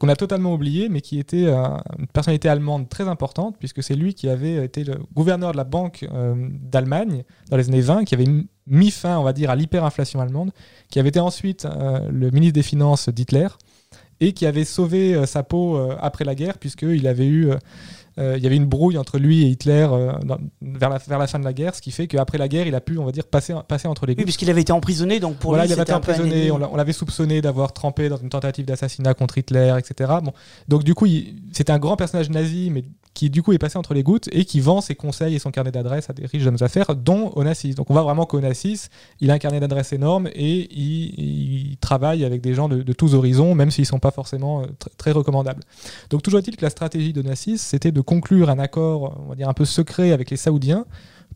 qu'on 0.00 0.08
a 0.08 0.16
totalement 0.16 0.52
oublié, 0.52 0.88
mais 0.88 1.00
qui 1.00 1.20
était 1.20 1.46
une 1.46 2.08
personnalité 2.12 2.48
allemande 2.48 2.88
très 2.88 3.06
importante 3.06 3.54
puisque 3.56 3.84
c'est 3.84 3.94
lui 3.94 4.14
qui 4.14 4.28
avait 4.28 4.64
été 4.64 4.82
le 4.82 4.96
gouverneur 5.14 5.52
de 5.52 5.56
la 5.56 5.64
Banque 5.64 6.08
d'Allemagne 6.60 7.22
dans 7.50 7.56
les 7.56 7.68
années 7.68 7.80
20, 7.80 8.04
qui 8.04 8.16
avait 8.16 8.26
mis 8.66 8.90
fin, 8.90 9.16
on 9.16 9.22
va 9.22 9.32
dire, 9.32 9.48
à 9.48 9.54
l'hyperinflation 9.54 10.20
allemande, 10.20 10.50
qui 10.90 10.98
avait 10.98 11.10
été 11.10 11.20
ensuite 11.20 11.68
le 12.10 12.30
ministre 12.30 12.54
des 12.54 12.64
Finances 12.64 13.08
d'Hitler 13.08 13.46
et 14.20 14.32
qui 14.32 14.46
avait 14.46 14.64
sauvé 14.64 15.14
euh, 15.14 15.26
sa 15.26 15.42
peau 15.42 15.76
euh, 15.76 15.96
après 16.00 16.24
la 16.24 16.34
guerre, 16.34 16.58
puisqu'il 16.58 17.06
avait 17.06 17.26
eu 17.26 17.50
euh, 17.50 18.36
il 18.36 18.42
y 18.42 18.46
avait 18.46 18.56
une 18.56 18.66
brouille 18.66 18.98
entre 18.98 19.16
lui 19.18 19.44
et 19.44 19.46
Hitler 19.46 19.86
vers, 20.60 20.90
la, 20.90 20.98
vers 20.98 21.18
la 21.20 21.26
fin 21.28 21.38
de 21.38 21.44
la 21.44 21.52
guerre, 21.52 21.76
ce 21.76 21.80
qui 21.80 21.92
fait 21.92 22.08
qu'après 22.08 22.36
la 22.36 22.48
guerre, 22.48 22.66
il 22.66 22.74
a 22.74 22.80
pu, 22.80 22.98
on 22.98 23.04
va 23.04 23.12
dire, 23.12 23.24
passer, 23.24 23.54
passer 23.68 23.86
entre 23.86 24.06
les 24.06 24.14
gouttes. 24.14 24.22
Oui, 24.22 24.24
puisqu'il 24.24 24.50
avait 24.50 24.62
été 24.62 24.72
emprisonné, 24.72 25.20
donc 25.20 25.36
pour 25.36 25.52
voilà, 25.52 25.66
lui, 25.66 25.70
il 25.70 25.72
avait 25.74 25.82
été 25.82 25.92
emprisonné, 25.92 26.50
on 26.50 26.74
l'avait 26.74 26.92
soupçonné 26.92 27.40
d'avoir 27.40 27.72
trempé 27.72 28.08
dans 28.08 28.16
une 28.16 28.28
tentative 28.28 28.66
d'assassinat 28.66 29.14
contre 29.14 29.38
Hitler, 29.38 29.72
etc. 29.78 30.14
Bon, 30.20 30.32
donc 30.66 30.82
du 30.82 30.94
coup, 30.94 31.06
c'était 31.52 31.70
un 31.70 31.78
grand 31.78 31.94
personnage 31.94 32.28
nazi, 32.28 32.70
mais 32.72 32.82
qui 33.14 33.30
du 33.30 33.42
coup 33.42 33.52
est 33.52 33.58
passé 33.58 33.78
entre 33.78 33.94
les 33.94 34.02
gouttes 34.02 34.28
et 34.32 34.44
qui 34.44 34.60
vend 34.60 34.80
ses 34.80 34.94
conseils 34.94 35.34
et 35.34 35.38
son 35.38 35.50
carnet 35.50 35.70
d'adresses 35.70 36.10
à 36.10 36.12
des 36.12 36.26
riches 36.26 36.46
hommes 36.46 36.56
d'affaires, 36.56 36.94
dont 36.94 37.32
Onassis. 37.36 37.74
Donc 37.74 37.90
on 37.90 37.92
voit 37.92 38.02
vraiment 38.02 38.26
qu'Onassis, 38.26 38.88
il 39.20 39.30
a 39.30 39.34
un 39.34 39.38
carnet 39.38 39.60
d'adresses 39.60 39.92
énorme 39.92 40.28
et 40.34 40.68
il, 40.74 41.76
travaille 41.80 42.24
avec 42.24 42.40
des 42.40 42.54
gens 42.54 42.68
de, 42.68 42.92
tous 42.92 43.14
horizons, 43.14 43.54
même 43.54 43.70
s'ils 43.70 43.82
ne 43.82 43.88
sont 43.88 43.98
pas 43.98 44.10
forcément 44.10 44.62
euh, 44.62 44.66
très 44.96 45.12
recommandables. 45.12 45.62
Donc 46.10 46.22
toujours 46.22 46.40
est-il 46.40 46.56
que 46.56 46.64
la 46.64 46.70
stratégie 46.70 47.12
d'Onassis, 47.12 47.58
c'était 47.58 47.92
de 47.92 48.00
conclure 48.00 48.50
un 48.50 48.58
accord, 48.58 49.20
on 49.24 49.30
va 49.30 49.34
dire 49.36 49.48
un 49.48 49.54
peu 49.54 49.64
secret 49.64 50.12
avec 50.12 50.30
les 50.30 50.36
Saoudiens 50.36 50.84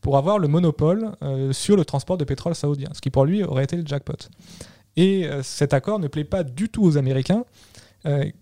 pour 0.01 0.17
avoir 0.17 0.39
le 0.39 0.49
monopole 0.49 1.13
euh, 1.23 1.53
sur 1.53 1.77
le 1.77 1.85
transport 1.85 2.17
de 2.17 2.25
pétrole 2.25 2.55
saoudien, 2.55 2.89
ce 2.93 3.01
qui 3.01 3.11
pour 3.11 3.25
lui 3.25 3.45
aurait 3.45 3.65
été 3.65 3.77
le 3.77 3.87
jackpot. 3.87 4.29
Et 4.97 5.27
euh, 5.27 5.43
cet 5.43 5.75
accord 5.75 6.01
ne 6.01 6.09
plaît 6.09 6.25
pas 6.25 6.43
du 6.43 6.69
tout 6.69 6.85
aux 6.85 6.97
Américains, 6.97 7.45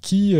qui, 0.00 0.34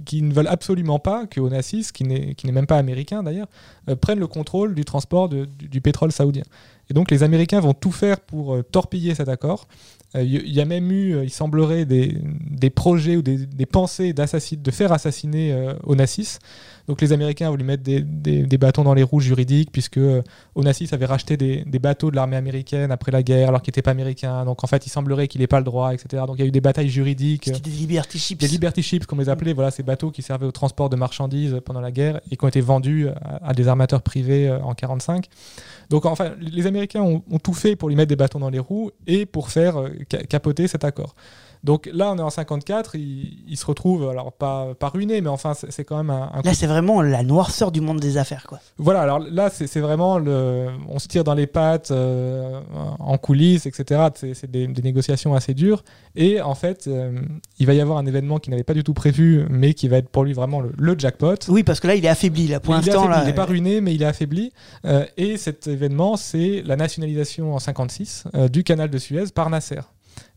qui, 0.00 0.22
ne 0.22 0.32
veulent 0.32 0.48
absolument 0.48 0.98
pas 0.98 1.26
que 1.26 1.40
Onassis, 1.40 1.88
qui 1.92 2.04
n'est 2.04 2.52
même 2.52 2.66
pas 2.66 2.78
américain 2.78 3.22
d'ailleurs, 3.22 3.48
euh, 3.88 3.96
prenne 3.96 4.18
le 4.18 4.26
contrôle 4.26 4.74
du 4.74 4.84
transport 4.84 5.28
du, 5.28 5.46
du, 5.46 5.80
pétrole 5.80 6.12
saoudien. 6.12 6.44
Et 6.92 6.94
donc 6.94 7.10
les 7.10 7.22
Américains 7.22 7.58
vont 7.58 7.72
tout 7.72 7.90
faire 7.90 8.20
pour 8.20 8.54
euh, 8.54 8.62
torpiller 8.62 9.14
cet 9.14 9.30
accord. 9.30 9.66
Il 10.14 10.20
euh, 10.20 10.42
y, 10.44 10.60
a 10.60 10.66
même 10.66 10.92
eu, 10.92 11.22
il 11.22 11.30
semblerait, 11.30 11.86
des, 11.86 12.18
des 12.50 12.68
projets 12.68 13.16
ou 13.16 13.22
des, 13.22 13.46
des 13.46 13.64
pensées 13.64 14.12
de 14.12 14.70
faire 14.70 14.92
assassiner 14.92 15.56
Onassis. 15.84 16.38
Donc 16.88 17.00
les 17.00 17.12
Américains 17.12 17.48
voulu 17.50 17.64
mettre 17.64 17.82
des, 17.82 18.00
des, 18.02 18.58
bâtons 18.58 18.82
dans 18.82 18.94
les 18.94 19.02
roues 19.02 19.20
juridiques, 19.20 19.70
puisque 19.70 19.98
euh, 19.98 20.22
Onassis 20.54 20.88
avait 20.92 21.06
racheté 21.06 21.36
des, 21.36 21.64
bateaux 21.78 22.10
de 22.10 22.16
l'armée 22.16 22.36
américaine 22.36 22.90
après 22.90 23.12
la 23.12 23.22
guerre, 23.22 23.48
alors 23.48 23.62
qu'il 23.62 23.70
n'était 23.70 23.82
pas 23.82 23.92
américain. 23.92 24.44
Donc 24.44 24.64
en 24.64 24.66
fait, 24.66 24.86
il 24.86 24.90
semblerait 24.90 25.28
qu'il 25.28 25.40
n'ait 25.40 25.46
pas 25.46 25.58
le 25.58 25.64
droit, 25.64 25.94
etc. 25.94 26.24
Donc 26.26 26.36
il 26.38 26.40
y 26.40 26.44
a 26.44 26.46
eu 26.46 26.52
des 26.52 26.60
batailles 26.60 26.88
juridiques. 26.88 27.44
C'était 27.46 27.60
des 27.60 27.70
Liberty 27.70 28.18
Ships. 28.18 28.38
Des 28.38 28.48
Liberty 28.48 28.82
Ships, 28.82 29.06
comme 29.06 29.20
les 29.20 29.28
appelait, 29.28 29.52
voilà, 29.52 29.70
ces 29.70 29.82
bateaux 29.82 30.10
qui 30.10 30.22
servaient 30.22 30.46
au 30.46 30.52
transport 30.52 30.90
de 30.90 30.96
marchandises 30.96 31.60
pendant 31.64 31.80
la 31.80 31.92
guerre 31.92 32.20
et 32.30 32.36
qui 32.36 32.44
ont 32.44 32.48
été 32.48 32.60
vendus 32.60 33.06
à, 33.42 33.52
des 33.54 33.68
armateurs 33.68 34.02
privés 34.02 34.48
euh, 34.48 34.56
en 34.56 34.74
1945. 34.74 35.28
Donc 35.90 36.06
enfin, 36.06 36.32
les 36.40 36.66
Américains 36.66 36.81
ont, 36.96 37.22
tout 37.42 37.54
fait 37.54 37.76
pour 37.76 37.88
lui 37.88 37.96
mettre 37.96 38.08
des 38.08 38.16
bâtons 38.16 38.38
dans 38.38 38.50
les 38.50 38.58
roues 38.58 38.90
et 39.06 39.26
pour 39.26 39.50
faire 39.50 39.80
euh, 39.80 39.90
capoter 40.28 40.68
cet 40.68 40.84
accord. 40.84 41.14
Donc 41.64 41.88
là, 41.92 42.10
on 42.10 42.18
est 42.18 42.22
en 42.22 42.30
54, 42.30 42.96
il, 42.96 43.56
se 43.56 43.64
retrouve, 43.64 44.08
alors 44.08 44.32
pas, 44.32 44.74
pas 44.74 44.88
ruiné, 44.88 45.20
mais 45.20 45.28
enfin, 45.28 45.52
c'est 45.54 45.84
quand 45.84 45.96
même 45.96 46.10
un. 46.10 46.30
un 46.34 46.42
là, 46.42 46.54
c'est 46.54 46.66
vraiment 46.66 47.02
la 47.02 47.22
noirceur 47.22 47.70
du 47.70 47.80
monde 47.80 48.00
des 48.00 48.16
affaires, 48.16 48.46
quoi. 48.48 48.58
Voilà, 48.78 49.02
alors 49.02 49.20
là, 49.20 49.48
c'est 49.48 49.80
vraiment 49.80 50.18
le. 50.18 50.68
On 50.88 50.98
se 50.98 51.06
tire 51.06 51.22
dans 51.22 51.34
les 51.34 51.46
pattes, 51.46 51.92
euh, 51.92 52.60
en 52.98 53.16
coulisses, 53.16 53.66
etc. 53.66 54.08
C'est 54.14 54.50
des, 54.50 54.66
des, 54.66 54.82
négociations 54.82 55.34
assez 55.34 55.54
dures. 55.54 55.84
Et 56.16 56.40
en 56.40 56.56
fait, 56.56 56.88
euh, 56.88 57.20
il 57.60 57.66
va 57.66 57.74
y 57.74 57.80
avoir 57.80 57.98
un 57.98 58.06
événement 58.06 58.38
qu'il 58.38 58.50
n'avait 58.50 58.64
pas 58.64 58.74
du 58.74 58.82
tout 58.82 58.94
prévu, 58.94 59.46
mais 59.48 59.72
qui 59.74 59.86
va 59.86 59.98
être 59.98 60.08
pour 60.08 60.24
lui 60.24 60.32
vraiment 60.32 60.60
le, 60.60 60.98
jackpot. 60.98 61.36
Oui, 61.48 61.62
parce 61.62 61.78
que 61.78 61.86
là, 61.86 61.94
il 61.94 62.04
est 62.04 62.08
affaibli, 62.08 62.48
là, 62.48 62.58
pour 62.58 62.74
l'instant. 62.74 63.08
Il 63.20 63.26
n'est 63.26 63.34
pas 63.34 63.44
ruiné, 63.44 63.80
mais 63.80 63.94
il 63.94 64.02
est 64.02 64.06
affaibli. 64.06 64.52
Euh, 64.84 65.04
et 65.16 65.36
cet 65.36 65.68
événement, 65.68 66.16
c'est 66.16 66.62
la 66.66 66.74
nationalisation 66.74 67.54
en 67.54 67.60
56 67.60 68.24
du 68.50 68.64
canal 68.64 68.90
de 68.90 68.98
Suez 68.98 69.26
par 69.32 69.48
Nasser. 69.48 69.80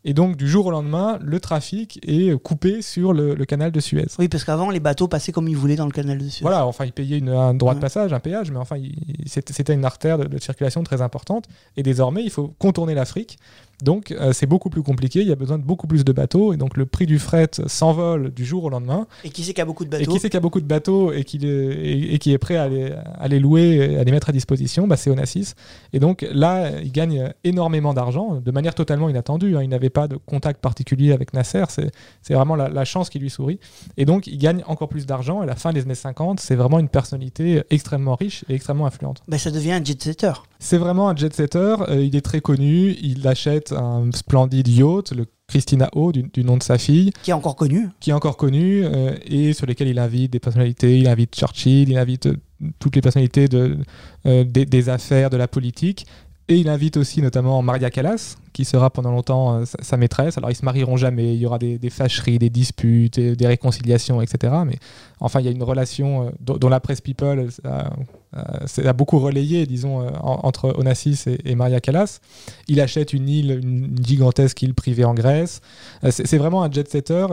Et 0.08 0.14
donc, 0.14 0.38
du 0.38 0.48
jour 0.48 0.68
au 0.68 0.72
lendemain, 0.72 1.18
le 1.20 1.40
trafic 1.40 2.00
est 2.08 2.38
coupé 2.38 2.84
sur 2.84 3.12
le, 3.12 3.34
canal 3.46 3.72
de 3.72 3.80
Suez. 3.80 4.06
Oui, 4.20 4.28
parce 4.28 4.44
qu'avant, 4.44 4.70
les 4.70 4.80
bateaux 4.80 5.08
passaient 5.08 5.32
comme 5.32 5.48
ils 5.48 5.58
voulaient 5.58 5.76
dans 5.76 5.88
le 5.88 5.92
canal 5.92 6.20
de 6.20 6.30
Suez. 6.30 6.44
Voilà, 6.44 6.68
enfin, 6.68 6.86
ils 6.86 6.94
payaient 6.94 7.18
une, 7.18 7.30
un 7.30 7.56
droit 7.56 7.74
de 7.74 7.80
passage, 7.80 8.14
un 8.14 8.20
péage, 8.20 8.52
mais 8.52 8.60
enfin, 8.60 8.78
c'était 9.26 9.74
une 9.74 9.84
artère 9.84 10.20
de, 10.20 10.38
circulation 10.38 10.84
très 10.84 11.02
importante. 11.02 11.46
Et 11.76 11.82
désormais, 11.82 12.24
il 12.24 12.30
faut 12.30 12.54
contourner 12.60 12.94
l'Afrique. 12.94 13.40
Donc, 13.82 14.12
euh, 14.12 14.34
c'est 14.34 14.46
beaucoup 14.46 14.70
plus 14.70 14.84
compliqué. 14.84 15.22
Il 15.22 15.28
y 15.28 15.32
a 15.32 15.36
besoin 15.36 15.58
de 15.58 15.64
beaucoup 15.64 15.88
plus 15.88 16.06
de 16.06 16.12
bateaux. 16.14 16.54
Et 16.54 16.58
donc, 16.58 16.78
le 16.78 16.86
prix 16.86 17.06
du 17.06 17.20
fret 17.20 17.50
s'envole 17.68 18.32
du 18.32 18.46
jour 18.46 18.64
au 18.64 18.70
lendemain. 18.70 19.08
Et 19.24 19.30
qui 19.30 19.44
sait 19.44 19.54
qu'il 19.54 19.60
y 19.60 19.62
a 19.62 19.66
beaucoup 19.66 19.86
de 19.86 19.90
bateaux 19.90 20.04
Et 20.04 20.08
qui 20.08 20.20
sait 20.20 20.30
qu'il 20.30 20.36
y 20.36 20.38
a 20.38 20.42
beaucoup 20.42 20.62
de 20.62 20.68
bateaux 20.68 21.12
et 21.12 21.24
qui, 21.24 21.38
et, 21.46 22.18
qui 22.20 22.32
est 22.32 22.38
prêt 22.38 22.56
à 22.56 22.68
les, 22.68 22.94
à 23.18 23.28
les, 23.28 23.40
louer, 23.40 23.98
à 23.98 24.04
les 24.04 24.12
mettre 24.12 24.30
à 24.30 24.32
disposition 24.32 24.88
bah, 24.88 24.98
C'est 24.98 25.10
Onassis. 25.10 25.54
Et 25.94 26.00
donc, 26.00 26.26
là, 26.32 26.72
il 26.82 26.92
gagne 26.92 27.34
énormément 27.44 27.94
d'argent 27.94 28.42
de 28.44 28.52
manière 28.52 28.76
totalement 28.76 29.10
inattendue. 29.10 29.58
Hein. 29.58 29.64
Il 29.64 29.70
n'avait 29.70 29.90
pas 29.90 30.08
de 30.08 30.18
contact 30.18 30.62
particulier 30.62 31.12
avec 31.12 31.34
Nasser. 31.34 31.66
C'est 32.22 32.34
vraiment 32.34 32.56
la, 32.56 32.86
chance 32.86 33.10
qui 33.10 33.18
lui 33.18 33.32
sourit. 33.32 33.60
Et 33.98 34.06
donc, 34.06 34.28
il 34.28 34.38
gagne 34.38 34.64
encore 34.68 34.90
plus 34.90 35.06
d'argent. 35.06 35.42
Et 35.42 35.44
à 35.44 35.48
la 35.48 35.56
fin 35.56 35.74
des 35.74 35.82
années 35.82 35.96
50, 35.96 36.40
c'est 36.40 36.56
vraiment 36.56 36.80
une 36.80 36.90
personnalité 36.90 37.64
extrêmement 37.70 38.16
riche 38.16 38.46
et 38.48 38.54
extrêmement 38.54 38.86
influente. 38.86 39.22
Bah, 39.28 39.38
ça 39.38 39.52
devient 39.52 39.74
un 39.74 39.84
jet-setter. 39.84 40.34
C'est 40.66 40.80
vraiment 40.80 41.10
un 41.10 41.16
jet-setter. 41.16 41.76
Euh, 41.90 42.04
il 42.04 42.16
est 42.16 42.26
très 42.26 42.42
connu. 42.42 42.96
Il 43.00 43.28
achète 43.28 43.72
un 43.72 44.10
splendide 44.12 44.68
yacht, 44.68 45.12
le 45.12 45.28
Christina 45.48 45.92
O, 45.94 46.12
du, 46.12 46.44
nom 46.44 46.58
de 46.58 46.64
sa 46.64 46.80
fille. 46.80 47.12
Qui 47.22 47.30
est 47.30 47.36
encore 47.36 47.56
connu. 47.56 47.88
Qui 48.00 48.10
est 48.10 48.14
encore 48.14 48.36
connu, 48.36 48.84
euh, 48.84 49.16
et 49.28 49.54
sur 49.54 49.68
lesquels 49.68 49.90
il 49.90 50.00
invite 50.00 50.34
des 50.34 50.40
personnalités. 50.40 50.98
Il 50.98 51.08
invite 51.08 51.36
Churchill, 51.36 51.90
il 51.90 51.98
invite 52.00 52.26
euh, 52.26 52.38
toutes 52.80 52.96
les 52.96 53.02
personnalités 53.02 53.48
de, 53.48 53.78
des, 54.26 54.66
des, 54.66 54.90
affaires, 54.90 55.30
de 55.30 55.38
la 55.38 55.48
politique. 55.48 56.08
Et 56.48 56.58
il 56.58 56.70
invite 56.70 56.98
aussi 56.98 57.22
notamment 57.22 57.62
Maria 57.64 57.90
Callas, 57.92 58.38
qui 58.54 58.66
sera 58.66 58.92
pendant 58.92 59.12
longtemps 59.12 59.56
euh, 59.56 59.66
sa, 59.66 59.98
maîtresse. 59.98 60.38
Alors 60.38 60.52
ils 60.52 60.56
se 60.56 60.66
marieront 60.66 60.98
jamais, 60.98 61.34
il 61.34 61.40
y 61.40 61.46
aura 61.46 61.60
des, 61.60 61.80
fâcheries, 61.92 62.40
des 62.40 62.52
disputes, 62.52 63.20
des 63.20 63.48
réconciliations, 63.48 64.22
etc. 64.22 64.54
Mais 64.66 64.78
enfin, 65.20 65.42
il 65.42 65.46
y 65.46 65.50
a 65.50 65.52
une 65.52 65.64
relation 65.64 66.32
dont, 66.40 66.70
la 66.70 66.80
presse 66.80 67.02
People 67.02 67.50
a, 68.36 68.90
a, 68.90 68.94
beaucoup 68.94 69.20
relayé, 69.20 69.66
disons, 69.66 70.02
euh, 70.02 70.10
entre 70.22 70.78
Onassis 70.78 71.26
et, 71.44 71.56
Maria 71.56 71.80
Callas. 71.80 72.20
Il 72.68 72.82
achète 72.82 73.14
une 73.14 73.30
île, 73.30 73.60
une, 73.64 73.96
gigantesque 74.04 74.62
île 74.62 74.74
privée 74.74 75.06
en 75.06 75.14
Grèce. 75.14 75.62
C'est 76.10 76.38
vraiment 76.38 76.64
un 76.64 76.72
jet-setter. 76.72 77.28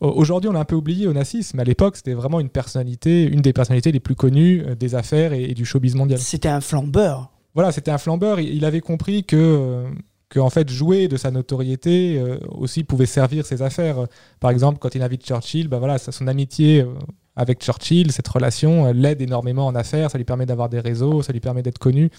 Aujourd'hui, 0.00 0.50
on 0.50 0.52
l'a 0.52 0.60
un 0.60 0.64
peu 0.64 0.76
oublié, 0.76 1.06
Onassis, 1.06 1.52
mais 1.54 1.62
à 1.62 1.64
l'époque, 1.64 1.96
c'était 1.96 2.14
vraiment 2.14 2.40
une 2.40 2.50
personnalité, 2.50 3.24
une 3.24 3.40
des 3.40 3.52
personnalités 3.52 3.92
les 3.92 4.00
plus 4.00 4.14
connues 4.14 4.64
des 4.78 4.94
affaires 4.94 5.32
et, 5.32 5.44
et 5.44 5.54
du 5.54 5.64
showbiz 5.64 5.94
mondial. 5.94 6.18
C'était 6.18 6.48
un 6.48 6.60
flambeur 6.60 7.30
voilà, 7.54 7.72
c'était 7.72 7.90
un 7.90 7.98
flambeur. 7.98 8.40
Il 8.40 8.64
avait 8.64 8.80
compris 8.80 9.24
que, 9.24 9.84
que 10.28 10.38
en 10.38 10.50
fait, 10.50 10.68
jouer 10.70 11.08
de 11.08 11.16
sa 11.16 11.30
notoriété 11.30 12.18
euh, 12.18 12.38
aussi 12.50 12.84
pouvait 12.84 13.06
servir 13.06 13.44
ses 13.44 13.62
affaires. 13.62 14.06
Par 14.38 14.50
exemple, 14.50 14.78
quand 14.78 14.94
il 14.94 15.02
invite 15.02 15.24
Churchill, 15.26 15.68
bah 15.68 15.78
voilà, 15.78 15.98
son 15.98 16.26
amitié 16.26 16.82
euh, 16.82 16.94
avec 17.36 17.60
Churchill, 17.60 18.12
cette 18.12 18.28
relation 18.28 18.92
l'aide 18.92 19.22
énormément 19.22 19.66
en 19.66 19.74
affaires, 19.74 20.10
ça 20.10 20.18
lui 20.18 20.24
permet 20.24 20.46
d'avoir 20.46 20.68
des 20.68 20.80
réseaux, 20.80 21.22
ça 21.22 21.32
lui 21.32 21.40
permet 21.40 21.62
d'être 21.62 21.78
connu. 21.78 22.10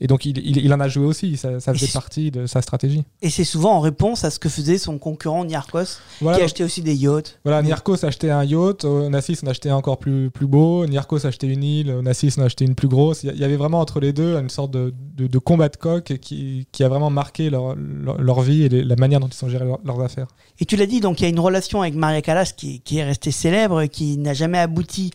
Et 0.00 0.06
donc 0.06 0.24
il, 0.24 0.38
il, 0.38 0.72
en 0.72 0.80
a 0.80 0.88
joué 0.88 1.04
aussi, 1.04 1.36
ça, 1.36 1.60
ça 1.60 1.74
faisait 1.74 1.92
partie 1.92 2.30
de 2.30 2.46
sa 2.46 2.62
stratégie. 2.62 3.04
Et 3.22 3.30
c'est 3.30 3.44
souvent 3.44 3.72
en 3.72 3.80
réponse 3.80 4.24
à 4.24 4.30
ce 4.30 4.38
que 4.38 4.48
faisait 4.48 4.78
son 4.78 4.98
concurrent 4.98 5.44
Niarchos, 5.44 5.98
qui 6.18 6.28
achetait 6.28 6.64
aussi 6.64 6.82
des 6.82 6.94
yachts. 6.94 7.38
Voilà, 7.44 7.62
Niarchos 7.62 8.04
achetait 8.04 8.30
un 8.30 8.44
yacht, 8.44 8.84
Onassis 8.84 9.38
en 9.42 9.48
achetait 9.48 9.70
encore 9.70 9.98
plus, 9.98 10.30
plus 10.30 10.46
beau, 10.46 10.86
Niarchos 10.86 11.26
achetait 11.26 11.48
une 11.48 11.64
île, 11.64 11.90
Onassis 11.90 12.34
en 12.38 12.42
achetait 12.42 12.64
une 12.64 12.74
plus 12.74 12.88
grosse. 12.88 13.24
Il 13.24 13.36
y 13.36 13.44
avait 13.44 13.56
vraiment 13.56 13.80
entre 13.80 14.00
les 14.00 14.12
deux 14.12 14.36
une 14.36 14.50
sorte 14.50 14.70
de, 14.70 14.94
de, 15.16 15.38
combat 15.38 15.68
de 15.68 15.76
coq 15.76 16.04
qui, 16.20 16.66
qui, 16.70 16.84
a 16.84 16.88
vraiment 16.88 17.10
marqué 17.10 17.50
leur, 17.50 17.74
leur, 17.76 18.40
vie 18.40 18.64
et 18.64 18.68
la 18.68 18.96
manière 18.96 19.20
dont 19.20 19.28
ils 19.28 19.44
ont 19.44 19.48
géré 19.48 19.66
leurs 19.84 20.00
affaires. 20.00 20.28
Et 20.58 20.64
tu 20.64 20.76
l'as 20.76 20.86
dit, 20.86 21.00
donc 21.00 21.20
il 21.20 21.24
y 21.24 21.26
a 21.26 21.28
une 21.28 21.40
relation 21.40 21.82
avec 21.82 21.94
Maria 21.94 22.22
Callas 22.22 22.52
qui, 22.56 22.80
qui 22.80 22.98
est 22.98 23.04
restée 23.04 23.30
célèbre, 23.30 23.84
qui 23.86 24.16
n'a 24.16 24.34
jamais 24.34 24.58
abouti 24.60 25.12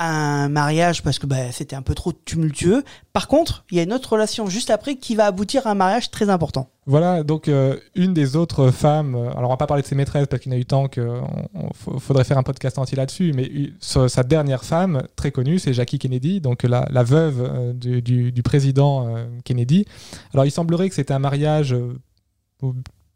un 0.00 0.48
mariage 0.48 1.02
parce 1.02 1.18
que 1.18 1.26
bah, 1.26 1.52
c'était 1.52 1.76
un 1.76 1.82
peu 1.82 1.94
trop 1.94 2.12
tumultueux. 2.12 2.84
Par 3.12 3.28
contre, 3.28 3.64
il 3.70 3.76
y 3.76 3.80
a 3.80 3.82
une 3.82 3.92
autre 3.92 4.14
relation 4.14 4.46
juste 4.46 4.70
après 4.70 4.96
qui 4.96 5.14
va 5.14 5.26
aboutir 5.26 5.66
à 5.66 5.72
un 5.72 5.74
mariage 5.74 6.10
très 6.10 6.30
important. 6.30 6.70
Voilà, 6.86 7.22
donc 7.22 7.48
euh, 7.48 7.76
une 7.94 8.14
des 8.14 8.34
autres 8.34 8.70
femmes, 8.70 9.14
euh, 9.14 9.30
alors 9.32 9.50
on 9.50 9.52
va 9.52 9.58
pas 9.58 9.66
parler 9.66 9.82
de 9.82 9.86
ses 9.86 9.94
maîtresses 9.94 10.26
parce 10.26 10.42
qu'il 10.42 10.52
y 10.52 10.54
a 10.54 10.58
eu 10.58 10.64
tant 10.64 10.88
qu'il 10.88 11.06
faudrait 11.98 12.24
faire 12.24 12.38
un 12.38 12.42
podcast 12.42 12.78
entier 12.78 12.96
là-dessus, 12.96 13.32
mais 13.34 13.50
sa 13.80 14.22
dernière 14.22 14.64
femme, 14.64 15.02
très 15.16 15.30
connue, 15.30 15.58
c'est 15.58 15.74
Jackie 15.74 15.98
Kennedy, 15.98 16.40
donc 16.40 16.62
la, 16.62 17.02
veuve 17.02 17.42
euh, 17.42 17.72
du, 17.74 18.32
du, 18.32 18.42
président 18.42 19.14
Kennedy. 19.44 19.84
Alors 20.32 20.46
il 20.46 20.50
semblerait 20.50 20.88
que 20.88 20.94
c'était 20.94 21.12
un 21.14 21.18
mariage 21.18 21.76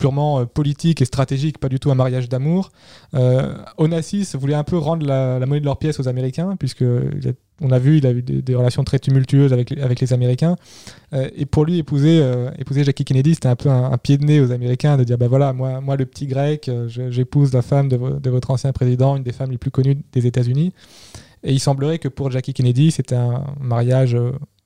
euh, 0.07 0.45
politique 0.45 1.03
et 1.03 1.05
stratégique, 1.05 1.59
pas 1.59 1.69
du 1.69 1.81
tout 1.81 1.90
un 1.90 1.95
mariage 1.95 2.29
d'amour. 2.29 2.71
Euh, 3.14 3.55
Onassis 3.79 4.35
voulait 4.35 4.55
un 4.55 4.64
peu 4.64 4.77
rendre 4.77 5.07
la, 5.07 5.38
monnaie 5.40 5.61
de 5.61 5.64
leur 5.64 5.79
pièce 5.79 5.99
aux 6.01 6.09
Américains, 6.09 6.57
puisque 6.59 6.85
on 7.61 7.71
a 7.71 7.79
vu, 7.79 7.99
il 7.99 8.07
a 8.07 8.12
eu 8.12 8.23
des, 8.23 8.55
relations 8.55 8.85
très 8.85 8.99
tumultueuses 8.99 9.53
avec, 9.53 9.73
avec 9.73 10.01
les 10.01 10.12
Américains. 10.12 10.57
Euh, 11.12 11.29
et 11.35 11.47
pour 11.47 11.64
lui, 11.64 11.79
épouser, 11.79 12.23
épouser 12.59 12.85
Jackie 12.85 13.05
Kennedy, 13.05 13.35
c'était 13.35 13.49
un 13.49 13.57
peu 13.57 13.71
un, 13.71 13.97
pied 13.99 14.19
de 14.19 14.25
nez 14.25 14.40
aux 14.40 14.53
Américains 14.53 14.97
de 14.97 15.05
dire 15.05 15.19
ben 15.19 15.29
voilà, 15.29 15.53
moi, 15.53 15.81
moi 15.81 15.97
le 15.97 16.07
petit 16.07 16.27
grec, 16.27 16.71
j'épouse 16.87 17.53
la 17.53 17.62
femme 17.62 17.88
de, 17.88 17.97
de, 17.97 18.31
votre 18.31 18.51
ancien 18.51 18.73
président, 18.73 19.17
une 19.17 19.23
des 19.23 19.33
femmes 19.33 19.51
les 19.51 19.59
plus 19.59 19.71
connues 19.71 19.97
des 20.12 20.27
États-Unis. 20.27 20.73
Et 21.43 21.53
il 21.53 21.61
semblerait 21.61 21.99
que 21.99 22.09
pour 22.09 22.31
Jackie 22.31 22.55
Kennedy, 22.55 22.90
c'était 22.90 23.17
un 23.17 23.45
mariage 23.61 24.17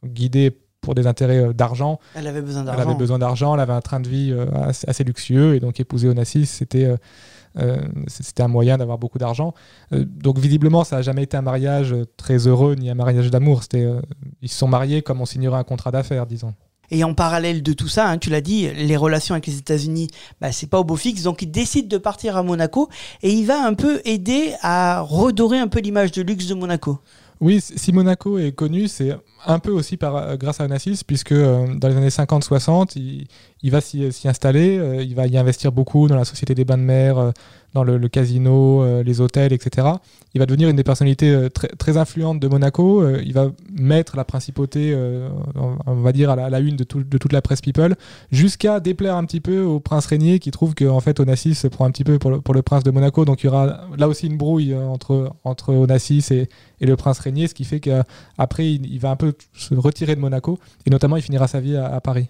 guidé 0.04 0.52
pour 0.88 0.94
des 0.94 1.06
intérêts 1.06 1.48
euh, 1.48 1.52
d'argent. 1.52 2.00
Elle 2.14 2.26
avait 2.26 2.40
besoin 2.40 2.64
d'argent. 2.64 2.80
Elle 2.80 2.88
avait 2.88 2.98
besoin 2.98 3.18
d'argent, 3.18 3.54
elle 3.54 3.60
avait 3.60 3.74
un 3.74 3.82
train 3.82 4.00
de 4.00 4.08
vie 4.08 4.32
euh, 4.32 4.46
assez, 4.86 5.04
luxueux, 5.04 5.54
et 5.54 5.60
donc 5.60 5.78
épouser 5.80 6.08
Onassis, 6.08 6.46
c'était 6.46 6.96
euh, 7.58 7.76
c'était 8.06 8.42
un 8.42 8.48
moyen 8.48 8.78
d'avoir 8.78 8.96
beaucoup 8.96 9.18
d'argent. 9.18 9.52
donc 9.90 10.38
visiblement, 10.38 10.84
ça 10.84 10.96
n'a 10.96 11.02
jamais 11.02 11.24
été 11.24 11.36
un 11.36 11.42
mariage 11.42 11.94
très 12.16 12.46
heureux 12.46 12.74
ni 12.74 12.88
un 12.88 12.94
mariage 12.94 13.30
d'amour. 13.30 13.64
C'était, 13.64 13.86
ils 14.40 14.48
se 14.48 14.56
sont 14.56 14.68
mariés 14.68 15.02
comme 15.02 15.20
on 15.20 15.26
signerait 15.26 15.58
un 15.58 15.64
contrat 15.64 15.90
d'affaires, 15.90 16.24
disons. 16.24 16.54
Et 16.90 17.04
en 17.04 17.12
parallèle 17.12 17.62
de 17.62 17.74
tout 17.74 17.88
ça, 17.88 18.08
hein, 18.08 18.16
tu 18.16 18.30
l'as 18.30 18.40
dit, 18.40 18.70
les 18.72 18.96
relations 18.96 19.34
avec 19.34 19.46
les 19.46 19.58
États-Unis, 19.58 20.08
bah, 20.40 20.52
c'est 20.52 20.68
pas 20.68 20.80
au 20.80 20.84
beau 20.84 20.96
fixe. 20.96 21.22
Donc 21.22 21.42
il 21.42 21.50
décide 21.50 21.88
de 21.88 21.98
partir 21.98 22.38
à 22.38 22.42
Monaco 22.42 22.88
et 23.22 23.30
il 23.30 23.44
va 23.44 23.62
un 23.62 23.74
peu 23.74 24.00
aider 24.06 24.54
à 24.62 25.00
redorer 25.00 25.58
un 25.58 25.68
peu 25.68 25.80
l'image 25.80 26.12
de 26.12 26.22
luxe 26.22 26.46
de 26.46 26.54
Monaco. 26.54 26.98
Oui, 27.40 27.60
si 27.60 27.92
Monaco 27.92 28.36
est 28.38 28.50
connu, 28.50 28.88
c'est 28.88 29.16
un 29.46 29.60
peu 29.60 29.70
aussi 29.70 29.96
euh, 30.02 30.36
grâce 30.36 30.60
à 30.60 30.64
Onassis, 30.64 31.02
puisque 31.06 31.32
euh, 31.32 31.72
dans 31.76 31.88
les 31.88 31.96
années 31.96 32.08
50-60, 32.08 32.96
il, 33.62 33.70
va 33.70 33.80
s'y 33.80 34.10
installer, 34.24 34.76
euh, 34.78 35.02
il 35.02 35.14
va 35.14 35.28
y 35.28 35.38
investir 35.38 35.70
beaucoup 35.70 36.08
dans 36.08 36.16
la 36.16 36.24
société 36.24 36.56
des 36.56 36.64
bains 36.64 36.78
de 36.78 36.82
mer, 36.82 37.32
le, 37.84 38.08
casino, 38.08 39.02
les 39.02 39.20
hôtels, 39.20 39.52
etc. 39.52 39.86
Il 40.34 40.38
va 40.38 40.46
devenir 40.46 40.68
une 40.68 40.76
des 40.76 40.84
personnalités 40.84 41.48
très, 41.52 41.68
très, 41.68 41.96
influentes 41.96 42.40
de 42.40 42.48
Monaco. 42.48 43.08
il 43.18 43.32
va 43.32 43.50
mettre 43.72 44.16
la 44.16 44.24
principauté, 44.24 44.96
on 45.86 45.94
va 45.94 46.12
dire, 46.12 46.30
à 46.30 46.50
la, 46.50 46.60
une 46.60 46.76
de, 46.76 46.84
toute 46.84 47.32
la 47.32 47.42
presse 47.42 47.60
people, 47.60 47.96
jusqu'à 48.30 48.80
déplaire 48.80 49.16
un 49.16 49.24
petit 49.24 49.40
peu 49.40 49.62
au 49.62 49.80
prince 49.80 50.06
régnier 50.06 50.38
qui 50.38 50.50
trouve 50.50 50.74
qu'en 50.74 51.00
fait 51.00 51.20
Onassis 51.20 51.54
se 51.54 51.66
prend 51.68 51.84
un 51.86 51.90
petit 51.90 52.04
peu 52.04 52.18
pour 52.18 52.30
le, 52.30 52.62
prince 52.62 52.82
de 52.82 52.90
Monaco. 52.90 53.24
Donc 53.24 53.42
il 53.42 53.46
y 53.46 53.48
aura 53.48 53.88
là 53.96 54.08
aussi 54.08 54.26
une 54.26 54.36
brouille 54.36 54.74
entre, 54.74 55.32
entre 55.44 55.74
Onassis 55.74 56.26
et, 56.30 56.48
le 56.80 56.96
prince 56.96 57.18
régnier, 57.18 57.48
ce 57.48 57.54
qui 57.54 57.64
fait 57.64 57.80
qu'après 57.80 58.70
il 58.70 58.98
va 58.98 59.10
un 59.10 59.16
peu 59.16 59.34
se 59.52 59.74
retirer 59.74 60.14
de 60.14 60.20
Monaco 60.20 60.58
et 60.86 60.90
notamment 60.90 61.16
il 61.16 61.22
finira 61.22 61.48
sa 61.48 61.60
vie 61.60 61.76
à, 61.76 62.00
Paris. 62.00 62.28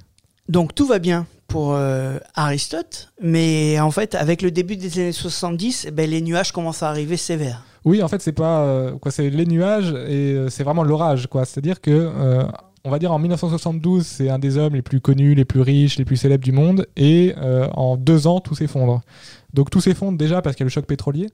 Donc 0.48 0.74
tout 0.74 0.86
va 0.86 0.98
bien 0.98 1.26
pour 1.46 1.72
euh, 1.72 2.18
Aristote, 2.34 3.12
mais 3.22 3.80
en 3.80 3.90
fait 3.90 4.14
avec 4.14 4.42
le 4.42 4.50
début 4.50 4.76
des 4.76 4.98
années 4.98 5.12
70, 5.12 5.86
eh 5.88 5.90
ben, 5.90 6.08
les 6.08 6.20
nuages 6.20 6.52
commencent 6.52 6.82
à 6.82 6.88
arriver 6.88 7.16
sévères. 7.16 7.64
Oui, 7.84 8.02
en 8.02 8.08
fait 8.08 8.20
c'est 8.20 8.32
pas 8.32 8.60
euh, 8.60 8.92
quoi, 8.92 9.10
c'est 9.10 9.30
les 9.30 9.46
nuages 9.46 9.92
et 10.08 10.34
euh, 10.34 10.48
c'est 10.48 10.64
vraiment 10.64 10.84
l'orage 10.84 11.26
quoi. 11.26 11.44
C'est-à-dire 11.44 11.80
que 11.80 12.10
on 12.84 12.90
va 12.90 12.98
dire 12.98 13.12
en 13.12 13.18
1972, 13.18 14.06
c'est 14.06 14.30
un 14.30 14.38
des 14.38 14.56
hommes 14.56 14.74
les 14.74 14.82
plus 14.82 15.00
connus, 15.00 15.34
les 15.34 15.44
plus 15.44 15.60
riches, 15.60 15.98
les 15.98 16.04
plus 16.04 16.16
célèbres 16.16 16.44
du 16.44 16.52
monde, 16.52 16.86
et 16.96 17.34
en 17.74 17.96
deux 17.96 18.26
ans, 18.26 18.40
tout 18.40 18.54
s'effondre. 18.54 19.02
Donc 19.52 19.68
tout 19.68 19.80
s'effondre 19.80 20.16
déjà 20.16 20.40
parce 20.40 20.56
qu'il 20.56 20.62
y 20.62 20.64
a 20.64 20.68
le 20.68 20.70
choc 20.70 20.86
pétrolier. 20.86 21.26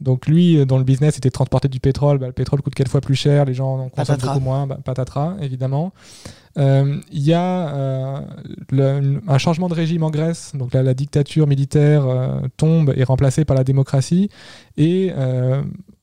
Donc 0.00 0.26
lui, 0.26 0.58
euh, 0.58 0.64
dans 0.64 0.78
le 0.78 0.84
business, 0.84 1.14
c'était 1.14 1.28
de 1.28 1.32
transporter 1.32 1.68
du 1.68 1.80
pétrole. 1.80 2.18
Bah, 2.18 2.26
le 2.26 2.32
pétrole 2.32 2.62
coûte 2.62 2.74
quatre 2.74 2.90
fois 2.90 3.00
plus 3.00 3.14
cher, 3.14 3.44
les 3.44 3.54
gens 3.54 3.78
en 3.78 3.88
consomment 3.88 4.18
beaucoup 4.18 4.40
moins. 4.40 4.66
Bah, 4.66 4.78
patatras, 4.82 5.36
évidemment. 5.40 5.92
Euh, 6.56 6.98
il 7.12 7.22
y 7.22 7.34
a 7.34 7.68
euh, 7.74 9.20
un 9.28 9.38
changement 9.38 9.68
de 9.68 9.74
régime 9.74 10.02
en 10.02 10.10
Grèce. 10.10 10.52
Donc 10.54 10.74
la, 10.74 10.94
dictature 10.94 11.46
militaire 11.46 12.04
tombe 12.56 12.92
et 12.96 13.00
est 13.00 13.04
remplacée 13.04 13.44
par 13.44 13.56
la 13.56 13.64
démocratie. 13.64 14.28
Et 14.76 15.12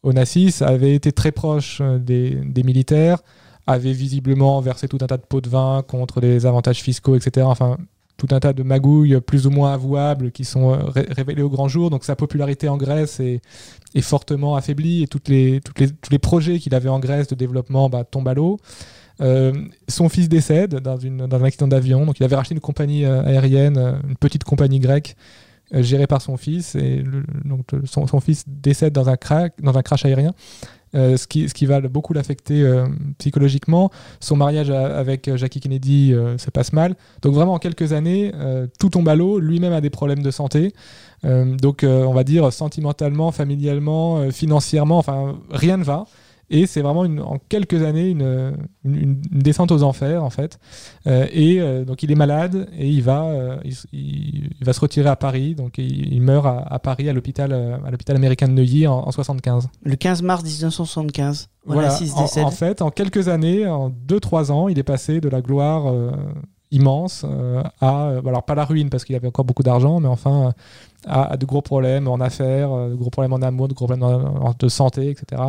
Onassis 0.03 0.61
avait 0.61 0.95
été 0.95 1.11
très 1.11 1.31
proche 1.31 1.81
des, 1.81 2.35
des, 2.45 2.63
militaires, 2.63 3.19
avait 3.67 3.91
visiblement 3.91 4.61
versé 4.61 4.87
tout 4.87 4.99
un 5.01 5.07
tas 5.07 5.17
de 5.17 5.23
pots 5.23 5.41
de 5.41 5.49
vin 5.49 5.83
contre 5.85 6.21
les 6.21 6.45
avantages 6.45 6.81
fiscaux, 6.81 7.15
etc. 7.15 7.45
Enfin, 7.49 7.77
tout 8.17 8.27
un 8.31 8.39
tas 8.39 8.53
de 8.53 8.63
magouilles 8.63 9.19
plus 9.21 9.47
ou 9.47 9.49
moins 9.49 9.73
avouables 9.73 10.31
qui 10.31 10.45
sont 10.45 10.73
euh, 10.73 10.77
révélées 10.93 11.41
au 11.41 11.49
grand 11.49 11.67
jour. 11.67 11.89
Donc 11.89 12.03
sa 12.03 12.15
popularité 12.15 12.69
en 12.69 12.77
Grèce 12.77 13.19
est, 13.19 13.41
fortement 14.01 14.55
affaiblie 14.55 15.03
et 15.03 15.07
tous 15.07 15.21
les 15.29 16.19
projets 16.21 16.59
qu'il 16.59 16.75
avait 16.75 16.89
en 16.89 16.99
Grèce 16.99 17.27
de 17.27 17.35
développement 17.35 17.89
bah, 17.89 18.03
tombent 18.03 18.27
à 18.27 18.33
l'eau. 18.33 18.57
Euh, 19.21 19.53
son 19.87 20.09
fils 20.09 20.27
décède 20.27 20.75
dans, 20.75 20.97
un 20.97 21.43
accident 21.43 21.67
d'avion. 21.67 22.05
Donc 22.05 22.19
il 22.19 22.23
avait 22.23 22.35
racheté 22.35 22.53
une 22.53 22.61
compagnie 22.61 23.05
euh, 23.05 23.23
aérienne, 23.23 23.99
une 24.07 24.17
petite 24.17 24.43
compagnie 24.43 24.79
grecque 24.79 25.15
gérée 25.71 26.07
par 26.07 26.21
son 26.21 26.37
fils. 26.37 26.75
Et 26.75 27.03
son, 27.85 28.19
fils 28.19 28.43
décède 28.47 28.93
dans 28.93 29.09
un 29.09 29.15
crash 29.17 30.05
aérien. 30.05 30.33
Euh, 30.95 31.17
ce, 31.17 31.27
qui, 31.27 31.49
ce 31.49 31.53
qui 31.53 31.65
va 31.65 31.81
beaucoup 31.81 32.13
l'affecter 32.13 32.61
euh, 32.61 32.87
psychologiquement. 33.17 33.91
Son 34.21 34.37
mariage 34.37 34.69
avec 34.69 35.27
euh, 35.27 35.35
Jackie 35.35 35.59
Kennedy 35.59 36.13
se 36.37 36.49
passe 36.51 36.71
mal. 36.71 36.95
Donc 37.21 37.33
vraiment, 37.33 37.53
en 37.53 37.59
quelques 37.59 37.91
années, 37.93 38.31
tout 38.79 38.89
tombe 38.89 39.07
à 39.09 39.15
l'eau. 39.15 39.39
Lui-même 39.39 39.73
a 39.73 39.81
des 39.81 39.89
problèmes 39.89 40.21
de 40.21 40.31
santé. 40.31 40.73
donc 41.23 41.83
on 41.83 42.13
va 42.13 42.23
dire 42.23 42.51
sentimentalement, 42.53 43.31
familialement, 43.31 44.29
financièrement, 44.31 44.97
enfin, 44.97 45.37
rien 45.49 45.77
ne 45.77 45.83
va. 45.83 46.05
Et 46.49 46.67
c'est 46.67 46.81
vraiment 46.81 47.05
une, 47.05 47.21
en 47.21 47.37
quelques 47.49 47.81
années 47.81 48.09
une, 48.09 48.55
une, 48.83 49.19
descente 49.31 49.71
aux 49.71 49.83
enfers 49.83 50.23
en 50.23 50.29
fait. 50.29 50.59
Euh, 51.07 51.27
et 51.31 51.59
euh, 51.59 51.85
donc 51.85 52.03
il 52.03 52.11
est 52.11 52.15
malade 52.15 52.69
et 52.77 52.87
il 52.87 53.01
va, 53.01 53.23
euh, 53.23 53.57
il, 53.91 54.49
va 54.61 54.73
se 54.73 54.79
retirer 54.79 55.09
à 55.09 55.15
Paris. 55.15 55.55
Donc 55.55 55.77
il, 55.77 56.21
meurt 56.21 56.45
à, 56.45 56.79
Paris 56.79 57.09
à 57.09 57.13
l'hôpital 57.13 57.51
à 57.51 57.89
l'hôpital 57.89 58.15
américain 58.15 58.47
de 58.47 58.53
Neuilly 58.53 58.87
en, 58.87 59.11
75. 59.11 59.69
Le 59.83 59.95
15 59.95 60.21
mars 60.21 60.43
1975. 60.43 61.49
Voilà. 61.65 61.97
En, 62.15 62.41
en, 62.43 62.51
fait, 62.51 62.83
en 62.83 62.91
quelques 62.91 63.27
années, 63.27 63.65
en 63.65 63.89
2-3 63.89 64.51
ans, 64.51 64.69
il 64.69 64.77
est 64.77 64.83
passé 64.83 65.19
de 65.19 65.29
la 65.29 65.41
gloire 65.41 65.91
immense 66.69 67.25
à 67.81 68.09
alors 68.25 68.43
pas 68.43 68.53
la 68.53 68.65
ruine 68.65 68.89
parce 68.89 69.03
qu'il 69.03 69.15
avait 69.15 69.27
encore 69.27 69.45
beaucoup 69.45 69.63
d'argent, 69.63 69.99
mais 69.99 70.07
enfin 70.07 70.53
a, 71.05 71.37
de 71.37 71.45
gros 71.45 71.61
problèmes 71.61 72.07
en 72.07 72.19
affaires, 72.19 72.71
euh, 72.71 72.89
de 72.89 72.95
gros 72.95 73.09
problèmes 73.09 73.33
en 73.33 73.41
amour, 73.41 73.67
de 73.67 73.73
gros 73.73 73.87
problèmes 73.87 74.07
de 74.59 74.69
santé, 74.69 75.09
etc. 75.09 75.41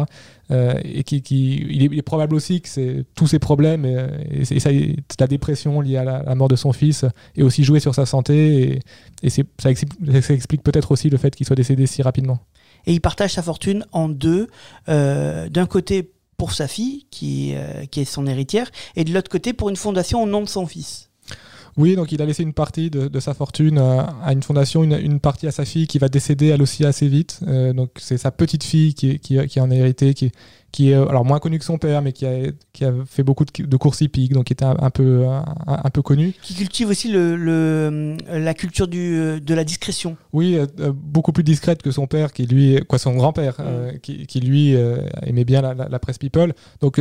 Euh, 0.50 0.74
et 0.84 1.02
qui, 1.02 1.22
il, 1.68 1.98
est, 1.98 2.02
probable 2.02 2.34
aussi 2.34 2.60
que 2.60 3.02
tous 3.14 3.26
ces 3.26 3.38
problèmes 3.38 3.84
et, 3.84 4.42
la 5.18 5.26
dépression 5.26 5.80
liée 5.80 5.96
à 5.96 6.04
la, 6.04 6.34
mort 6.34 6.48
de 6.48 6.56
son 6.56 6.72
fils 6.72 7.04
et 7.34 7.42
aussi 7.42 7.64
joué 7.64 7.80
sur 7.80 7.94
sa 7.94 8.06
santé 8.06 8.80
et, 9.22 9.30
ça, 9.30 9.70
explique, 9.70 10.62
peut-être 10.62 10.92
aussi 10.92 11.10
le 11.10 11.16
fait 11.16 11.34
qu'il 11.34 11.46
soit 11.46 11.56
décédé 11.56 11.86
si 11.86 12.02
rapidement. 12.02 12.38
Et 12.86 12.92
il 12.92 13.00
partage 13.00 13.32
sa 13.32 13.42
fortune 13.42 13.84
en 13.92 14.08
deux. 14.08 14.48
Euh, 14.88 15.48
d'un 15.48 15.66
côté 15.66 16.12
pour 16.36 16.52
sa 16.52 16.68
fille, 16.68 17.06
qui 17.10 17.52
est 17.52 18.04
son 18.04 18.26
héritière, 18.26 18.70
et 18.94 19.04
de 19.04 19.12
l'autre 19.12 19.30
côté 19.30 19.54
pour 19.54 19.70
une 19.70 19.76
fondation 19.76 20.22
au 20.22 20.26
nom 20.26 20.42
de 20.42 20.48
son 20.48 20.66
fils. 20.66 21.10
Oui, 21.76 21.94
donc 21.94 22.10
il 22.10 22.22
a 22.22 22.24
laissé 22.24 22.42
une 22.42 22.54
partie 22.54 22.88
de, 22.88 23.20
sa 23.20 23.34
fortune 23.34 23.78
à, 23.78 24.32
une 24.32 24.42
fondation, 24.42 24.82
une, 24.82 25.20
partie 25.20 25.46
à 25.46 25.50
sa 25.50 25.66
fille 25.66 25.86
qui 25.86 25.98
va 25.98 26.08
décéder 26.08 26.46
elle 26.46 26.62
aussi 26.62 26.86
assez 26.86 27.06
vite. 27.06 27.40
Euh, 27.46 27.74
donc 27.74 27.90
c'est 27.96 28.16
sa 28.16 28.30
petite 28.30 28.64
fille 28.64 28.94
qui, 28.94 29.60
en 29.60 29.70
a 29.70 29.74
hérité, 29.74 30.14
qui 30.76 30.90
est 30.90 30.94
alors 30.94 31.24
moins 31.24 31.38
connu 31.38 31.58
que 31.58 31.64
son 31.64 31.78
père, 31.78 32.02
mais 32.02 32.12
qui 32.12 32.26
a, 32.26 32.50
qui 32.74 32.84
a 32.84 32.92
fait 33.06 33.22
beaucoup 33.22 33.46
de, 33.46 33.76
courses 33.78 34.02
hippiques, 34.02 34.34
donc 34.34 34.44
qui 34.44 34.52
était 34.52 34.66
un, 34.66 34.90
peu, 34.90 35.24
un, 35.26 35.90
peu 35.90 36.02
connu. 36.02 36.34
Qui 36.42 36.54
cultive 36.54 36.90
aussi 36.90 37.10
le, 37.10 37.34
le, 37.34 38.18
la 38.28 38.52
culture 38.52 38.86
du, 38.86 39.40
de 39.40 39.54
la 39.54 39.64
discrétion. 39.64 40.18
Oui, 40.34 40.58
euh, 40.58 40.66
euh, 40.80 40.92
beaucoup 40.94 41.32
plus 41.32 41.44
discrète 41.44 41.80
que 41.80 41.90
son 41.90 42.06
père, 42.06 42.30
qui 42.30 42.44
lui, 42.44 42.78
quoi, 42.86 42.98
son 42.98 43.14
grand-père, 43.14 43.56
euh, 43.60 43.94
mm. 43.94 44.00
qui, 44.00 44.26
qui, 44.26 44.40
lui 44.40 44.74
aimait 45.22 45.46
bien 45.46 45.62
la, 45.62 45.88
la, 45.88 45.98
presse 45.98 46.18
people. 46.18 46.52
Donc 46.82 47.00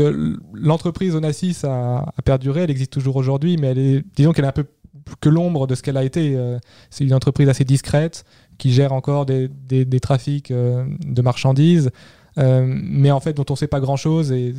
l'entreprise 0.54 1.14
Onassis 1.14 1.66
a, 1.66 2.14
a, 2.18 2.22
perduré, 2.24 2.62
elle 2.62 2.72
existe 2.72 2.94
toujours 2.94 3.18
aujourd'hui, 3.18 3.58
mais 3.58 3.68
elle 3.68 3.80
est, 3.80 4.06
disons 4.16 4.32
qu'elle 4.32 4.46
est 4.46 4.48
un 4.48 4.54
peu 4.54 4.68
que 5.20 5.28
l'ombre 5.28 5.68
de 5.68 5.76
ce 5.76 5.84
qu'elle 5.84 5.98
a 5.98 6.06
été. 6.06 6.40
C'est 6.92 7.04
une 7.04 7.14
entreprise 7.14 7.50
assez 7.50 7.66
discrète 7.66 8.24
qui 8.58 8.72
gère 8.72 8.94
encore 8.94 9.26
des, 9.26 9.50
des, 9.50 9.84
des 9.84 10.00
trafics 10.00 10.54
de 10.54 11.22
marchandises. 11.22 11.92
Euh, 12.38 12.66
mais 12.68 13.12
en 13.12 13.20
fait 13.20 13.34
dont 13.34 13.46
on 13.50 13.56
sait 13.56 13.68
pas 13.68 13.80
grand 13.80 13.96
chose 13.96 14.32
et 14.32 14.54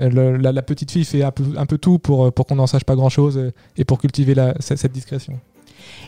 la, 0.00 0.62
petite 0.62 0.90
fille 0.90 1.04
fait 1.04 1.22
un 1.22 1.30
peu, 1.30 1.44
un 1.56 1.66
peu 1.66 1.78
tout 1.78 1.98
pour, 1.98 2.32
pour 2.32 2.46
qu'on 2.46 2.56
n'en 2.56 2.66
sache 2.66 2.84
pas 2.84 2.96
grand 2.96 3.08
chose 3.08 3.52
et 3.76 3.84
pour 3.84 3.98
cultiver 4.00 4.34
cette, 4.58 4.90
discrétion. 4.90 5.38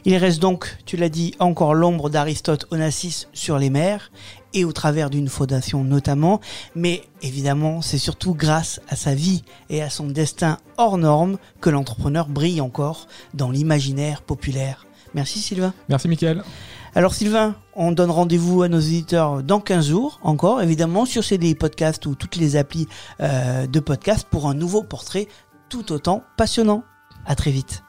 Il 0.05 0.17
reste 0.17 0.41
donc, 0.41 0.77
tu 0.87 0.97
l'as 0.97 1.09
dit, 1.09 1.35
encore 1.39 1.75
l'ombre 1.75 2.11
d'Aristote 2.11 2.67
Onassis 2.73 3.29
sur 3.33 3.59
les 3.59 3.71
mers, 3.71 4.11
et 4.55 4.65
au 4.65 4.73
travers 4.73 5.11
d'une 5.11 5.29
fondation 5.29 5.85
notamment, 5.85 6.41
mais 6.75 7.03
évidemment 7.23 7.83
c'est 7.83 7.99
surtout 7.99 8.35
grâce 8.35 8.81
à 8.89 8.97
sa 8.97 9.15
vie 9.15 9.45
et 9.69 9.83
à 9.83 9.91
son 9.91 10.07
destin 10.07 10.59
hors 10.79 10.99
norme 10.99 11.39
que 11.61 11.71
l'entrepreneur 11.71 12.29
brille 12.29 12.61
encore 12.61 13.07
dans 13.35 13.51
l'imaginaire 13.51 14.23
populaire. 14.23 14.87
Merci 15.15 15.41
Sylvain. 15.41 15.75
Merci 15.89 16.09
Mickaël. 16.09 16.43
Alors 16.97 17.13
Sylvain, 17.13 17.57
on 17.75 17.93
donne 17.93 18.11
rendez-vous 18.11 18.63
à 18.63 18.69
nos 18.69 18.81
éditeurs 18.81 19.43
dans 19.43 19.61
15 19.61 19.89
jours, 19.89 20.19
encore 20.23 20.63
évidemment 20.63 21.05
sur 21.05 21.23
CDI 21.23 21.55
Podcast 21.55 22.07
ou 22.07 22.15
toutes 22.15 22.37
les 22.37 22.57
applis 22.57 22.89
euh, 23.21 23.67
de 23.67 23.81
podcast 23.81 24.27
pour 24.31 24.49
un 24.49 24.55
nouveau 24.55 24.83
portrait 24.83 25.29
tout 25.69 25.93
autant 25.93 26.23
passionnant. 26.39 26.85
À 27.27 27.35
très 27.35 27.51
vite. 27.51 27.83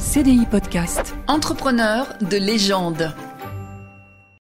CDI 0.00 0.46
Podcast. 0.50 1.14
Entrepreneur 1.28 2.08
de 2.28 2.38
légende. 2.38 3.14